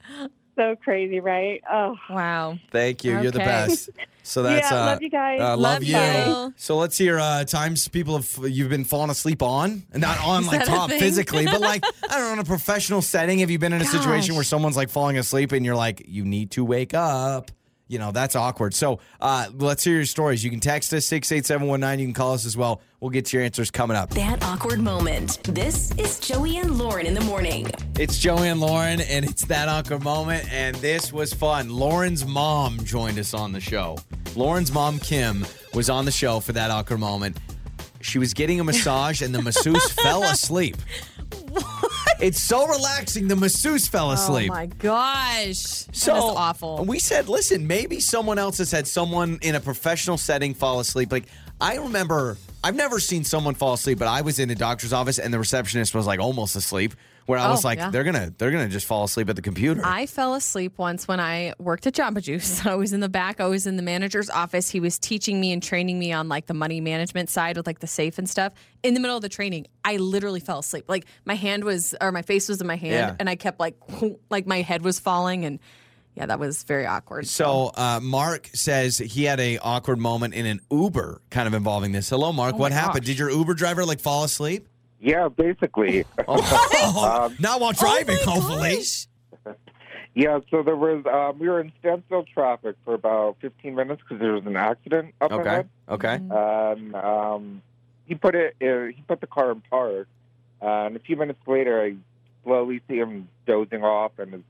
[0.57, 1.62] So crazy, right?
[1.70, 2.59] Oh, Wow.
[2.70, 3.20] Thank you.
[3.20, 3.90] You're the best.
[4.27, 5.41] So that's Yeah, uh, love you guys.
[5.41, 5.97] Uh, love, Love you.
[5.97, 6.55] you.
[6.57, 10.47] So let's hear uh, times people have you've been falling asleep on, and not on
[10.47, 13.39] like top physically, but like I don't know, in a professional setting.
[13.39, 16.24] Have you been in a situation where someone's like falling asleep and you're like, you
[16.24, 17.53] need to wake up?
[17.89, 18.74] You know, that's awkward.
[18.74, 20.43] So uh, let's hear your stories.
[20.43, 22.01] You can text us 68719.
[22.01, 22.80] You can call us as well.
[22.99, 24.11] We'll get to your answers coming up.
[24.11, 25.43] That awkward moment.
[25.45, 27.70] This is Joey and Lauren in the morning.
[27.97, 31.70] It's Joey and Lauren, and it's that awkward moment, and this was fun.
[31.70, 33.99] Lauren's mom joined us on the show.
[34.34, 37.37] Lauren's mom, Kim, was on the show for that awkward moment.
[38.01, 40.76] She was getting a massage, and the masseuse fell asleep.
[42.21, 43.29] It's so relaxing.
[43.29, 44.51] The masseuse fell oh asleep.
[44.51, 45.85] Oh my gosh.
[45.93, 46.85] So that is awful.
[46.85, 51.12] We said, listen, maybe someone else has had someone in a professional setting fall asleep.
[51.12, 51.27] Like
[51.61, 55.19] I remember, I've never seen someone fall asleep, but I was in a doctor's office
[55.19, 56.95] and the receptionist was like almost asleep.
[57.27, 57.91] Where I Oh, was like, yeah.
[57.91, 59.83] they're gonna, they're gonna just fall asleep at the computer.
[59.85, 62.64] I fell asleep once when I worked at Jamba Juice.
[62.66, 63.41] I was in the back.
[63.41, 64.70] I was in the manager's office.
[64.70, 67.81] He was teaching me and training me on like the money management side with like
[67.81, 68.53] the safe and stuff.
[68.85, 70.85] In the middle of the training, I literally fell asleep.
[70.89, 73.16] Like my hand was, or my face was in my hand, Yeah.
[73.18, 73.77] and I kept like,
[74.31, 75.59] like my head was falling, and
[76.14, 77.27] yeah, that was very awkward.
[77.27, 81.93] so uh, Mark says he had a awkward moment in an Uber, kind of involving
[81.93, 82.09] this.
[82.09, 82.55] Hello, Mark.
[82.55, 83.01] Oh what happened?
[83.03, 83.07] gosh.
[83.09, 84.68] Did your Uber driver like fall asleep?
[85.01, 86.05] Yeah, basically.
[86.28, 88.76] Oh, not while driving, Oh hopefully.
[88.76, 89.07] gosh.
[90.14, 94.20] yeah, so there was, um, we were in standstill traffic for about 15 minutes because
[94.20, 95.49] there was an accident up Okay.
[95.49, 95.68] ahead.
[95.88, 96.14] Okay.
[96.30, 97.62] And um,
[98.07, 100.09] he put it, uh, he put the car in park.
[100.62, 101.97] Uh, and a few minutes later, I
[102.44, 104.42] slowly see him dozing off and his,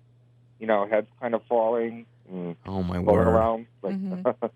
[0.60, 3.28] you know, head's kind of falling and Oh my rolling word.
[3.28, 3.66] around.
[3.82, 4.50] Like, Mhm.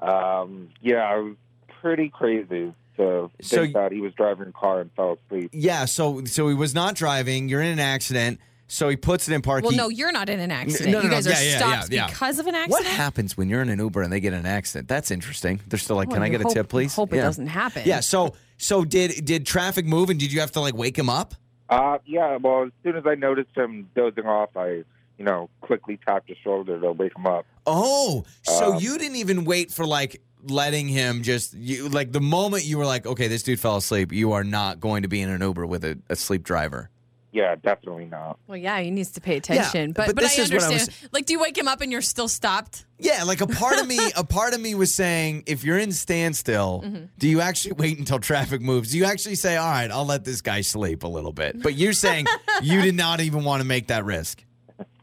[0.00, 1.36] um, yeah, it was
[1.80, 5.50] pretty crazy to So y- that he was driving a car and fell asleep.
[5.54, 5.86] Yeah.
[5.86, 7.48] So, so he was not driving.
[7.48, 8.38] You're in an accident.
[8.70, 9.62] So he puts it in park.
[9.62, 10.90] Well, He- no, you're not in an accident.
[10.90, 11.14] no, no, you no.
[11.16, 12.06] guys Yeah, are yeah, stopped yeah, yeah.
[12.08, 12.84] because of an accident.
[12.84, 14.88] What happens when you're in an Uber and they get in an accident?
[14.88, 15.60] That's interesting.
[15.68, 17.82] They're still like, Well, "Can I you get a tip, please?" Hope it doesn't happen.
[17.86, 18.00] Yeah.
[18.00, 21.34] So, so did did traffic move and did you have to like wake him up?
[21.70, 24.84] Uh, yeah, well, as soon as I noticed him dozing off, I,
[25.18, 27.46] you know, quickly tapped his shoulder to wake him up.
[27.66, 32.20] Oh, so Um, you didn't even wait for like letting him just you like the
[32.20, 35.20] moment you were like, "Okay, this dude fell asleep." You are not going to be
[35.20, 36.90] in an Uber with a, a sleep driver.
[37.30, 38.38] Yeah, definitely not.
[38.46, 39.92] Well, yeah, he needs to pay attention.
[39.92, 41.10] but but but, this I is what I understand.
[41.12, 42.86] like, do you wake him up and you're still stopped?
[42.98, 45.92] Yeah, like a part of me, a part of me was saying, if you're in
[45.92, 47.04] standstill, Mm-hmm.
[47.18, 48.92] do you actually wait until traffic moves?
[48.92, 51.62] Do you actually say, all right, I'll let this guy sleep a little bit?
[51.62, 52.26] But you're saying
[52.62, 54.42] you did not even want to make that risk.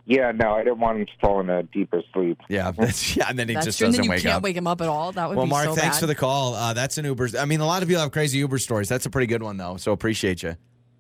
[0.08, 2.40] Yeah, no, I didn't want him to fall in a deeper sleep.
[2.48, 3.88] Yeah, that's yeah, and then he That's just true.
[3.88, 4.44] And doesn't then you wake can't up.
[4.44, 5.12] wake him up at all.
[5.12, 6.02] That would well, be Mark, so thanks bad.
[6.02, 6.54] for the call.
[6.54, 7.30] Uh, that's an Uber.
[7.40, 8.88] I mean, a lot of people have crazy Uber stories.
[8.88, 9.78] That's a pretty good one, though.
[9.78, 10.56] So appreciate you.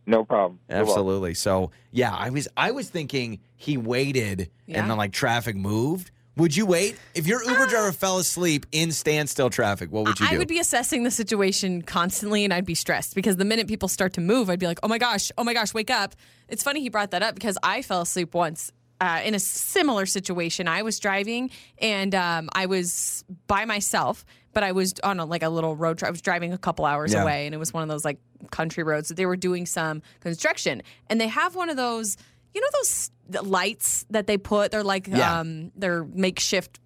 [0.07, 0.59] No problem.
[0.69, 1.33] Absolutely.
[1.33, 4.81] So yeah, I was I was thinking he waited Yeah.
[4.81, 6.11] and then like traffic moved.
[6.37, 9.89] Would you wait if your Uber driver fell asleep in standstill traffic?
[9.89, 10.35] What would you I do?
[10.35, 13.87] I would be assessing the situation constantly and I'd be stressed because the minute people
[13.87, 16.13] start to move, I'd be like, oh my gosh, oh my gosh, wake up.
[16.49, 18.73] It's funny he brought that up because I fell asleep once.
[19.01, 24.23] Uh, in a similar situation, I was driving and um, I was by myself,
[24.53, 26.07] but I was on a, like a little road trip.
[26.07, 27.23] I was driving a couple hours Yeah.
[27.23, 28.19] away, and it was one of those like
[28.51, 32.15] country roads that they were doing some construction, and they have one of those,
[32.53, 33.11] you know, those
[33.45, 34.71] lights that they put.
[34.71, 35.39] They're like Yeah.
[35.41, 36.79] um, they're makeshift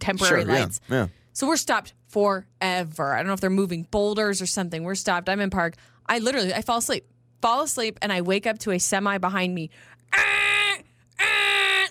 [0.00, 0.80] temporary sure, yeah, lights.
[0.90, 1.06] yeah.
[1.32, 3.14] So we're stopped forever.
[3.14, 4.84] I don't know if they're moving boulders or something.
[4.84, 5.28] We're stopped.
[5.28, 5.74] I'm in park.
[6.06, 7.06] I literally I fall asleep.
[7.42, 9.70] Fall asleep and I wake up to a semi behind me.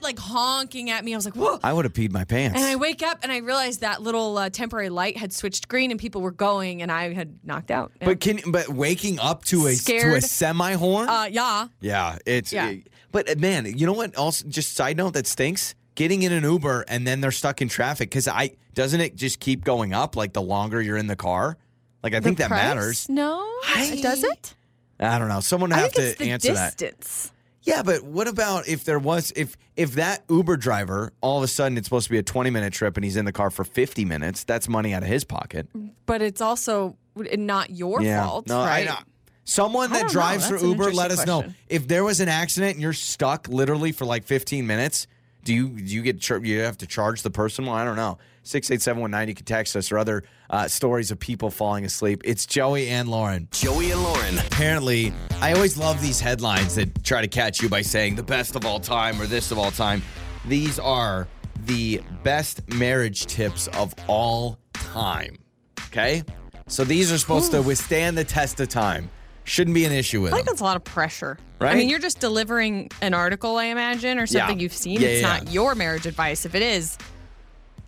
[0.04, 1.14] Like honking at me.
[1.14, 1.60] I was like, whoa.
[1.64, 2.58] I would have peed my pants.
[2.58, 5.92] And I wake up and I realized that little uh, temporary light had switched green
[5.92, 7.92] and people were going and I had knocked out.
[8.02, 8.08] Yeah.
[8.08, 11.08] But can but waking up to a to a semi horn?
[11.10, 11.68] uh, yeah.
[11.82, 12.74] yeah, it's Yeah.
[13.12, 14.16] but uh, man, you know what?
[14.16, 15.76] Also, just side note that stinks.
[15.96, 19.40] Getting in an Uber and then they're stuck in traffic because I doesn't it just
[19.40, 21.58] keep going up like the longer you're in the car?
[22.02, 22.62] Like I think The that price?
[22.64, 23.10] matters.
[23.10, 23.38] No,
[23.68, 24.56] I- does it?
[25.00, 25.40] I don't know.
[25.40, 27.32] Someone have think to answer that.
[27.64, 27.78] Distance.
[27.78, 31.48] Yeah, but what about if there was if if that Uber driver all of a
[31.48, 33.64] sudden it's supposed to be a 20 minute trip and he's in the car for
[33.64, 34.44] 50 minutes?
[34.44, 35.68] That's money out of his pocket.
[36.06, 38.24] But it's also not your yeah.
[38.24, 38.88] fault, no, right?
[38.88, 39.00] I know.
[39.46, 42.74] Someone that don't drives for Uber, let us interesting know if there was an accident
[42.74, 45.08] and you're stuck literally for like 15 minutes.
[45.44, 47.66] Do you do you get you have to charge the person?
[47.66, 48.18] Well, I don't know.
[48.44, 49.28] Six eight seven one nine.
[49.28, 50.24] You can text us or other
[50.54, 52.22] uh, stories of people falling asleep.
[52.24, 53.48] It's Joey and Lauren.
[53.52, 54.38] Joey and Lauren.
[54.38, 58.56] Apparently, I always love these headlines that try to catch you by saying the best
[58.56, 60.04] of all time or this of all time.
[60.46, 61.28] These are
[61.66, 65.40] the best marriage tips of all time.
[65.88, 66.24] Okay,
[66.68, 69.10] so these are supposed to withstand the test of time.
[69.46, 70.36] Shouldn't be an issue with it.
[70.36, 70.54] I think them.
[70.54, 71.38] that's a lot of pressure.
[71.60, 71.72] Right?
[71.72, 74.64] I mean, you're just delivering an article, I imagine, or something Yeah.
[74.64, 75.02] you've seen.
[75.02, 75.52] Yeah, it's yeah, not yeah.
[75.52, 76.46] your marriage advice.
[76.46, 76.98] If it is,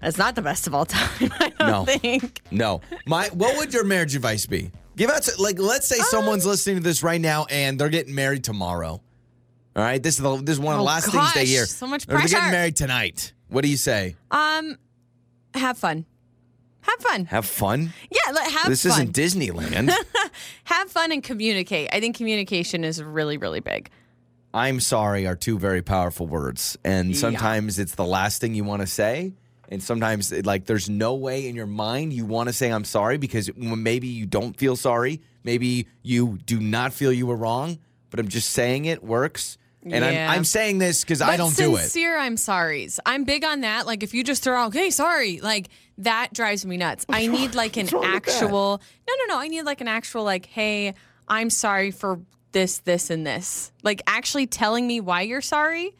[0.06, 1.10] it's not the best of all time.
[1.40, 1.86] I don't No.
[1.86, 2.42] think.
[2.52, 2.82] No.
[3.06, 4.72] My what would your marriage advice be?
[4.96, 8.16] Give out to, like let's say someone's listening to this right now and they're getting
[8.16, 9.02] married tomorrow.
[9.78, 11.66] All right, this is the, this is one of the Oh, last things they hear.
[11.66, 13.34] so much Or They're getting married tonight.
[13.50, 14.16] What do you say?
[14.32, 14.78] Um,
[15.54, 16.06] have fun.
[16.80, 17.26] Have fun.
[17.26, 17.92] Have fun.
[18.10, 18.92] Yeah, let, have this fun.
[19.10, 19.92] isn't Disneyland.
[20.66, 21.90] have fun and communicate.
[21.92, 23.90] I think communication is really, really big.
[24.54, 28.82] I'm sorry are two very powerful words, and sometimes it's the last thing you want
[28.82, 29.34] to say.
[29.70, 33.18] And sometimes, like, there's no way in your mind you want to say I'm sorry
[33.18, 35.22] because maybe you don't feel sorry.
[35.44, 39.58] Maybe you do not feel you were wrong, but I'm just saying it works.
[39.84, 40.32] And Yeah.
[40.32, 41.82] I'm, I'm saying this because I don't do it.
[41.82, 42.98] sincere I'm sorries.
[43.06, 43.86] I'm big on that.
[43.86, 47.06] Like if you just throw out, okay, sorry, like that drives me nuts.
[47.08, 48.30] I need like an wrong with that?
[48.42, 49.40] actual No, no, no.
[49.40, 50.96] I need like an actual like, hey,
[51.28, 52.20] I'm sorry for
[52.52, 53.72] this, this, and this.
[53.84, 55.96] Like actually telling me why you're sorry.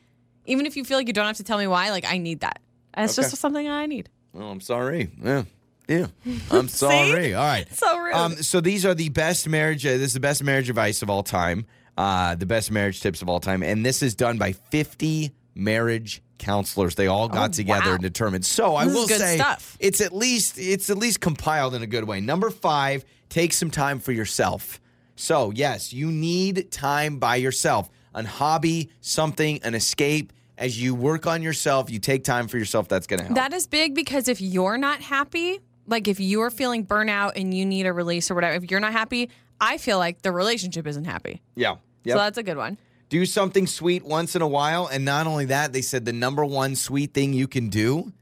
[0.48, 2.40] Even if you feel like you don't have to tell me why, like I need
[2.40, 2.60] that.
[2.98, 4.10] It's just something I need.
[4.34, 5.10] Well, I'm sorry.
[5.24, 5.44] Yeah.
[5.88, 6.08] Yeah.
[6.52, 7.34] I'm sorry.
[7.34, 7.72] All right.
[7.74, 8.14] So rude.
[8.14, 9.86] Um, so these are the best marriage.
[9.86, 11.66] Uh, this is the best marriage advice of all time.
[11.98, 16.22] Uh, the best marriage tips of all time, and this is done by 50 marriage
[16.38, 16.96] counselors.
[16.96, 17.94] They all got Oh, together wow.
[17.94, 18.46] and determined.
[18.46, 19.78] So I This will say, stuff.
[19.80, 22.20] it's at least it's at least compiled in a good way.
[22.20, 24.82] Number five, take some time for yourself.
[25.16, 30.34] So yes, you need time by yourself, an hobby, something, an escape.
[30.58, 32.88] As you work on yourself, you take time for yourself.
[32.88, 33.36] That's going to help.
[33.36, 37.66] That is big because if you're not happy, like if you're feeling burnout and you
[37.66, 39.30] need a release or whatever, if you're not happy,
[39.60, 41.42] I feel like the relationship isn't happy.
[41.56, 41.76] yeah.
[42.08, 42.78] So that's a good one.
[43.10, 44.88] do something sweet once in a while.
[44.88, 48.14] And not only that, they said the number one sweet thing you can do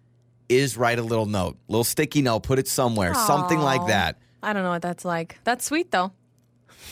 [0.49, 4.17] is write a little note, little sticky note, put it somewhere, something like that.
[4.41, 5.37] I don't know what that's like.
[5.43, 6.11] That's sweet though.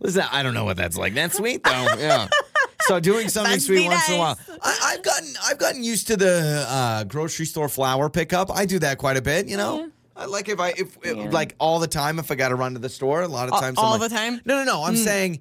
[0.00, 1.14] Listen, I don't know what that's like.
[1.14, 1.70] That's sweet though.
[1.98, 2.28] Yeah.
[2.82, 4.38] So doing something Must sweet once in a while.
[4.62, 8.50] I, I've gotten I've gotten used to the uh, grocery store flower pickup.
[8.50, 9.48] I do that quite a bit.
[9.48, 9.90] You know.
[10.16, 12.72] I like if I if, if- like all the time if I got to run
[12.74, 13.22] to the store.
[13.22, 14.40] A lot of times I'm all like- the time?
[14.44, 14.82] No, no, no.
[14.84, 15.40] I'm saying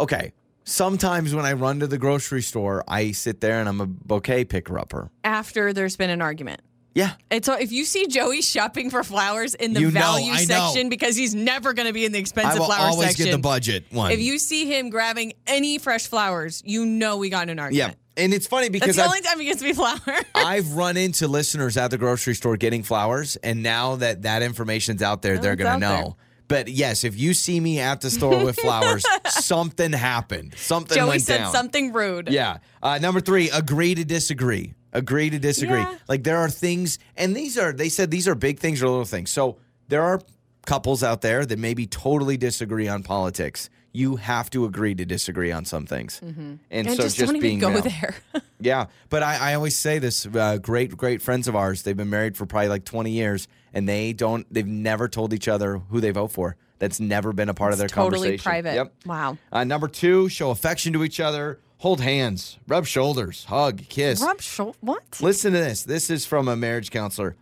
[0.00, 0.32] okay.
[0.64, 4.44] Sometimes when I run to the grocery store, I sit there and I'm a bouquet
[4.44, 5.10] picker upper.
[5.24, 6.60] After there's been an argument.
[6.94, 7.12] Yeah.
[7.30, 10.44] And so if you see Joey shopping for flowers in the You know, value I
[10.46, 10.70] know.
[10.72, 13.26] section because he's never going to be in the I expensive will flower always section.
[13.26, 14.10] get the budget one.
[14.10, 17.76] If you see him grabbing any fresh flowers, you know we got in an argument.
[17.76, 17.84] yeah.
[17.84, 18.02] argument.
[18.16, 20.00] And it's funny That's because the I've, only time he gets me flowers.
[20.34, 25.02] I've run into listeners at the grocery store getting flowers, and now that that information's
[25.02, 26.02] out there, they're it's going to out there.
[26.02, 26.16] know.
[26.48, 30.54] But yes, if you see me at the store with flowers, something happened.
[30.56, 31.52] Something Joey went said down.
[31.52, 32.28] something rude.
[32.30, 32.56] Yeah.
[32.82, 34.72] Uh, number three, agree to disagree.
[34.92, 35.80] Agree to disagree.
[35.80, 35.96] Yeah.
[36.08, 39.04] Like there are things, and these are, they said these are big things or little
[39.04, 39.30] things.
[39.30, 39.58] So
[39.88, 40.20] there are
[40.66, 43.68] couples out there that maybe totally disagree on politics.
[43.92, 46.20] You have to agree to disagree on some things.
[46.20, 47.82] And, And so just, just, don't even go real.
[47.82, 48.14] there.
[48.60, 51.82] Yeah, but I, I always say this: uh, great, great friends of ours.
[51.84, 54.52] They've been married for probably like twenty years, and they don't.
[54.52, 56.56] They've never told each other who they vote for.
[56.80, 58.42] That's never been a part of their totally conversation.
[58.42, 58.74] private.
[58.74, 58.92] Yep.
[59.06, 59.38] Wow.
[59.52, 61.60] Uh, number two: show affection to each other.
[61.78, 64.20] Hold hands, rub shoulders, hug, kiss.
[64.20, 65.02] Rub shou- what?
[65.20, 65.84] Listen to this.
[65.84, 67.36] This is from a marriage counselor.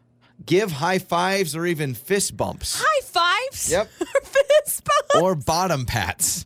[0.45, 3.70] Give high fives or even fist bumps High fives?
[3.70, 3.89] Yep.
[4.22, 5.14] Fist bumps?
[5.22, 6.45] or bottom pats.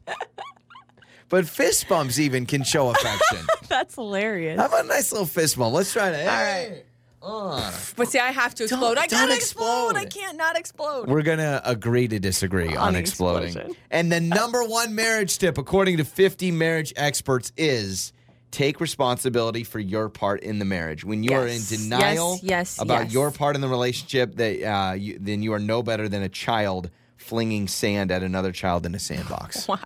[1.28, 3.44] but fist bumps even can show affection.
[3.68, 4.60] That's hilarious.
[4.60, 5.74] How about a nice little fist bump?
[5.74, 6.20] Let's try to.
[6.20, 6.84] All right.
[7.22, 8.98] But see, I have to explode.
[8.98, 9.96] I don't gotta explode.
[9.96, 10.22] I explode.
[10.22, 11.08] can't not explode.
[11.08, 13.48] We're gonna agree to disagree on, On exploding.
[13.48, 13.76] explosion.
[13.90, 18.12] And the number one marriage tip, according to 50 marriage experts, is
[18.50, 21.04] take responsibility for your part in the marriage.
[21.04, 23.12] When you are in denial Yes, yes, about yes.
[23.12, 26.28] your part in the relationship, that uh, you, then you are no better than a
[26.28, 29.68] child flinging sand at another child in a sandbox.
[29.68, 29.78] wow.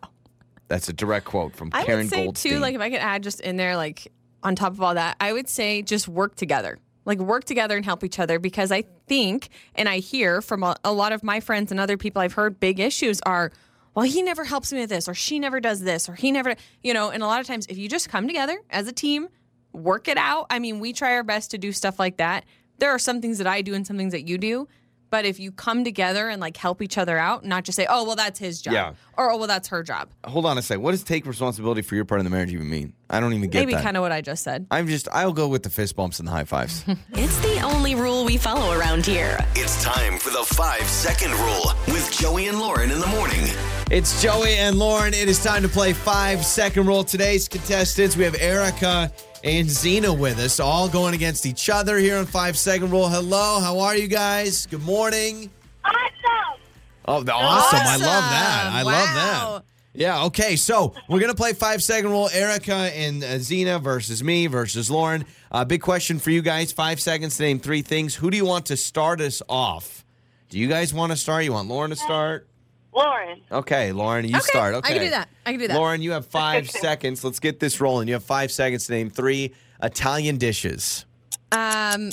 [0.69, 2.53] That's a direct quote from I Karen would say Goldstein.
[2.53, 4.11] too, like if I could add just in there, like
[4.43, 6.79] on top of all that, I would say just work together.
[7.05, 10.77] Like work together and help each other because I think and I hear from a,
[10.85, 13.53] a lot of my friends and other people I've heard big issues are,
[13.95, 16.57] well, he never helps me with this, or she never does this, or he never,
[16.83, 17.11] you know.
[17.11, 19.29] And a lot of times, if you just come together as a team,
[19.73, 20.47] work it out.
[20.51, 22.45] I mean, we try our best to do stuff like that.
[22.79, 24.67] There are some things that I do and some things that you do,
[25.15, 28.03] but if you come together and like help each other out, not just say, "Oh,
[28.03, 28.93] well, that's his job," Yeah.
[29.17, 30.83] or "Oh, well, that's her job." Hold on a second.
[30.83, 32.95] What does take responsibility for your part in the marriage even mean?
[33.09, 33.85] I don't even get Maybe that.
[33.85, 34.67] kind of what I just said.
[34.73, 35.07] I'm just.
[35.13, 36.85] I'll go with the fist bumps and the high fives.
[37.13, 39.39] It's the only rule we follow around here.
[39.55, 43.45] It's time for the five second rule with Joey and Lauren in the morning.
[43.93, 45.15] It's Joey and Lauren.
[45.15, 47.05] It is time to play five second rule.
[47.05, 49.13] Today's contestants, we have Erica
[49.45, 53.09] and Zena with us, all going against each other here on five second rule.
[53.09, 54.67] Hello, how are you guys?
[54.67, 55.51] Good morning.
[55.85, 56.61] Awesome.
[57.07, 57.79] Oh, the awesome.
[57.81, 58.71] I love that.
[58.73, 58.91] I Wow.
[58.91, 59.65] love that.
[59.97, 60.57] Yeah, okay.
[60.57, 62.29] So we're going to play five second rule.
[62.33, 65.25] Erica and uh, Zena versus me versus Lauren.
[65.53, 66.73] Uh, big question for you guys.
[66.73, 68.15] Five seconds to name three things.
[68.17, 70.05] Who do you want to start us off?
[70.49, 71.45] Do you guys want to start?
[71.45, 72.49] You want Lauren to start?
[72.95, 73.41] Lauren.
[73.51, 74.75] Okay, Lauren, you Okay, start.
[74.77, 75.29] I can do that.
[75.45, 75.77] I can do that.
[75.77, 77.25] Lauren, you have five seconds.
[77.25, 78.09] Let's get this rolling.
[78.09, 81.05] You have five seconds to name three Italian dishes.
[81.53, 82.11] Um,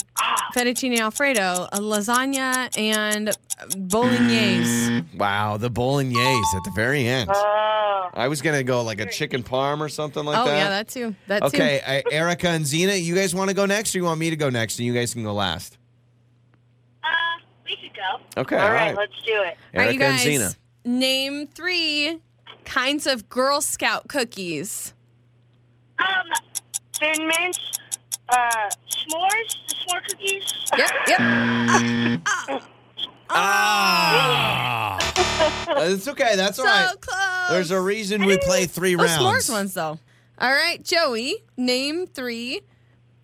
[0.53, 3.31] fettuccine alfredo, a lasagna, and
[3.77, 5.03] bolognese.
[5.17, 7.29] Wow, the bolognese at the very end.
[7.33, 8.09] Oh.
[8.13, 10.57] I was going to go like a chicken parm or something like oh that.
[10.57, 11.15] yeah, that too.
[11.27, 12.09] That Okay, too.
[12.09, 14.35] uh, Erica and Zena, you guys want to go next or you want me to
[14.35, 15.77] go next and you guys can go last?
[17.03, 17.07] Uh,
[17.65, 18.41] we should go.
[18.41, 18.97] Okay, All all right, right.
[18.97, 19.57] let's do it.
[19.75, 20.19] All right, you Erica and.
[20.19, 20.51] Zena.
[20.83, 22.19] Name three
[22.65, 24.93] kinds of Girl Scout cookies.
[25.99, 26.05] Um,
[26.93, 27.79] thin mints,
[28.29, 30.53] uh, s'mores, the s'more cookies.
[30.77, 30.91] Yep,
[32.49, 32.61] yep.
[33.33, 34.97] Ah!
[35.77, 36.35] it's okay.
[36.35, 36.99] That's all so right.
[36.99, 37.49] close.
[37.49, 39.21] There's a reason we play three oh, rounds.
[39.21, 39.99] s'mores ones though.
[40.37, 41.43] All right, Joey.
[41.55, 42.61] Name three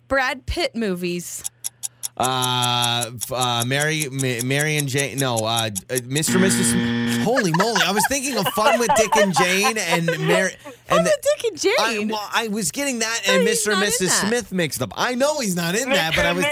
[0.08, 1.42] Brad Pitt movies.
[2.16, 5.18] Uh, uh, Mary, Ma- Mary and Jane.
[5.18, 5.68] No, uh, uh,
[6.06, 6.36] Mr.
[6.36, 6.74] and Mrs.
[7.28, 7.82] Holy moly!
[7.84, 10.52] I was thinking of Fun with Dick and Jane and Mary.
[10.64, 12.08] Oh, And the Dick and I, Jane.
[12.08, 13.72] well, I was getting that and But he's Mr.
[13.74, 14.08] and Mrs.
[14.26, 14.92] Smith mixed up.
[14.96, 16.46] I know he's not in that, but I was.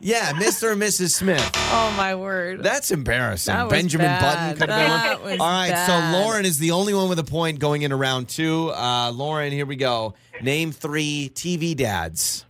[0.00, 0.72] Yeah, Mr.
[0.72, 1.10] and Mrs.
[1.12, 1.50] Smith.
[1.54, 2.62] oh my word.
[2.62, 3.52] That's embarrassing.
[3.54, 4.20] That was Benjamin bad.
[4.22, 5.40] Button could have been one.
[5.40, 6.12] All right, bad.
[6.12, 8.70] so Lauren is the only one with a point going into round two.
[8.70, 10.14] Uh, Lauren, here we go.
[10.40, 12.44] Name three TV dads.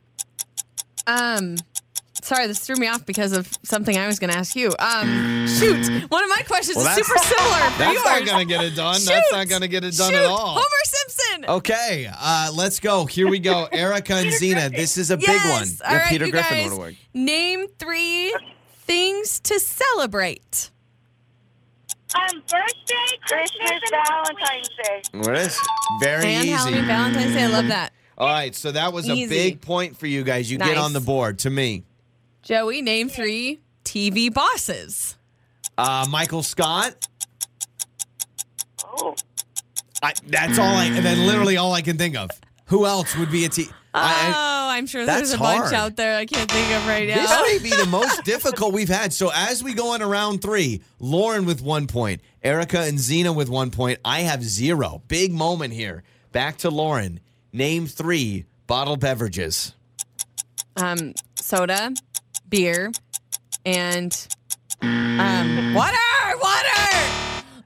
[1.07, 1.57] Um,
[2.25, 4.73] sorry, this threw me off because of something I was going to ask you.
[4.79, 7.71] Um, shoot, one of my questions Well, is super similar.
[7.71, 8.97] for That's not going to get it done.
[8.97, 9.07] Shoot.
[9.07, 10.55] That's not going to get it done Shoot, at all.
[10.59, 11.45] Homer Simpson.
[11.51, 13.07] Okay, uh, let's go.
[13.07, 13.69] Here we go.
[13.73, 14.71] Erica and Zena.
[14.71, 15.69] This is a big one.
[15.85, 16.95] All Yeah, right, Peter you Griffin guys, would work.
[17.13, 18.35] Name three
[18.87, 20.71] things to celebrate.
[22.15, 25.03] Um, birthday, Christmas, Valentine's Day.
[25.15, 25.59] What is?
[26.01, 26.51] Very and easy.
[26.55, 27.43] Halloween, Valentine's Day.
[27.43, 27.93] I love that.
[28.17, 30.49] All right, so that was a big point for you guys.
[30.51, 31.83] You get on the board to me.
[32.45, 35.17] Joey, name three TV bosses.
[35.79, 37.09] Uh, Michael Scott.
[38.85, 39.15] Oh.
[40.03, 40.85] I, that's all I.
[40.87, 42.31] And then literally all I can think of.
[42.67, 43.67] Who else would be a T?
[43.95, 45.75] I- oh, I'm sure there's a bunch hard.
[45.75, 47.15] out there I can't think of right now.
[47.15, 49.13] this may be the most difficult we've had.
[49.13, 53.49] So as we go into round three, Lauren with one point, Erica and Zena with
[53.49, 54.01] one point.
[54.05, 55.01] I have zero.
[55.09, 56.03] Big moment here.
[56.33, 57.21] Back to Lauren.
[57.53, 59.75] Name three bottled beverages.
[60.77, 61.95] um, soda,
[62.55, 62.93] beer,
[63.67, 64.29] and
[64.83, 65.97] um, water.
[66.41, 67.03] Water.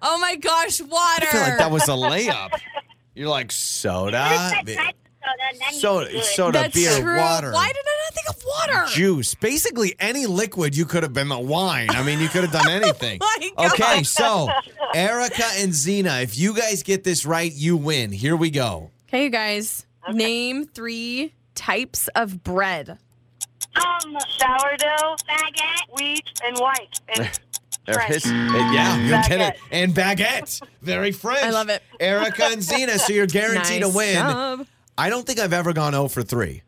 [0.00, 1.26] Oh my gosh, water.
[1.26, 2.58] I feel like that was a layup.
[3.14, 4.78] You're like soda, be-
[5.72, 7.18] soda, soda, That's beer, true.
[7.18, 7.52] water.
[7.52, 8.92] Why did I not think of water?
[8.92, 9.34] juice.
[9.34, 11.90] Basically, any liquid you could have been the wine.
[11.90, 13.18] I mean, you could have done anything.
[13.20, 13.72] my God.
[13.72, 14.48] okay, so
[14.94, 18.12] Erica and Zena, if you guys get this right, you win.
[18.12, 18.90] Here we go.
[19.08, 22.98] Okay, you guys, name three types of bread.
[23.78, 27.00] Um, sourdough, baguette, wheat, and white.
[27.16, 27.30] And
[27.86, 28.16] There French.
[28.16, 29.60] is- yeah, you get it.
[29.70, 30.60] And baguette.
[30.82, 31.42] Very French.
[31.42, 31.82] I love it.
[31.98, 34.14] Erica and Zena, so you're guaranteed nice to win.
[34.14, 34.66] job.
[34.98, 36.62] I don't think I've ever gone 0 for 3.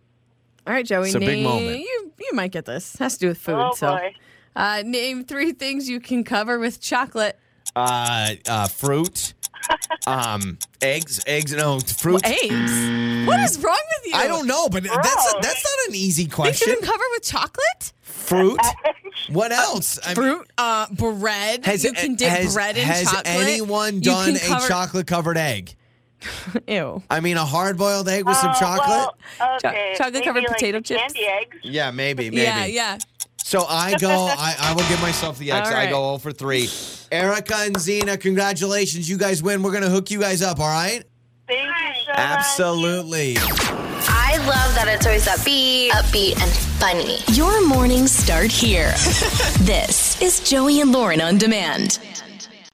[0.66, 1.06] All right, Joey.
[1.08, 1.80] It's a big moment.
[1.80, 2.96] You you might get this.
[2.98, 3.54] Has to do with food.
[3.56, 4.14] oh so, boy.
[4.56, 7.38] uh, name three things you can cover with chocolate.
[7.76, 9.34] Uh, uh, fruit,
[10.06, 12.20] um, eggs, eggs, no, fruit.
[12.24, 13.26] Eggs.
[13.26, 14.18] What is wrong with you?
[14.18, 16.74] I don't know, but that's that's not an easy Things you question.
[16.74, 17.92] can cover with chocolate.
[18.02, 18.61] Fruit.
[19.28, 19.98] What else?
[20.02, 21.64] I mean, Fruit, uh, bread.
[21.66, 23.26] has you can dip has, bread in has chocolate.
[23.26, 25.74] anyone done can a chocolate covered egg?
[26.66, 27.02] Ew.
[27.11, 29.14] I mean, a hard boiled egg with some Oh, chocolate.
[29.38, 29.94] Well, Cho- okay.
[29.96, 31.00] chocolate-covered like potato the chips?
[31.00, 31.56] Candy eggs.
[31.62, 32.42] yeah, maybe, maybe.
[32.42, 32.98] Yeah, yeah.
[33.51, 34.09] So I go.
[34.30, 35.70] I, I will give myself the X.
[35.70, 36.68] All I go 0 for three.
[37.11, 39.11] Erica and Zena, congratulations!
[39.11, 39.64] You guys win.
[39.64, 40.61] We're gonna hook you guys up.
[40.61, 41.03] All right?
[41.48, 42.18] Thank you so much.
[42.20, 43.34] Absolutely.
[43.38, 47.18] I love that it's always upbeat, upbeat, and funny.
[47.36, 48.90] Your mornings start here.
[49.62, 51.98] this is Joey and Lauren on demand.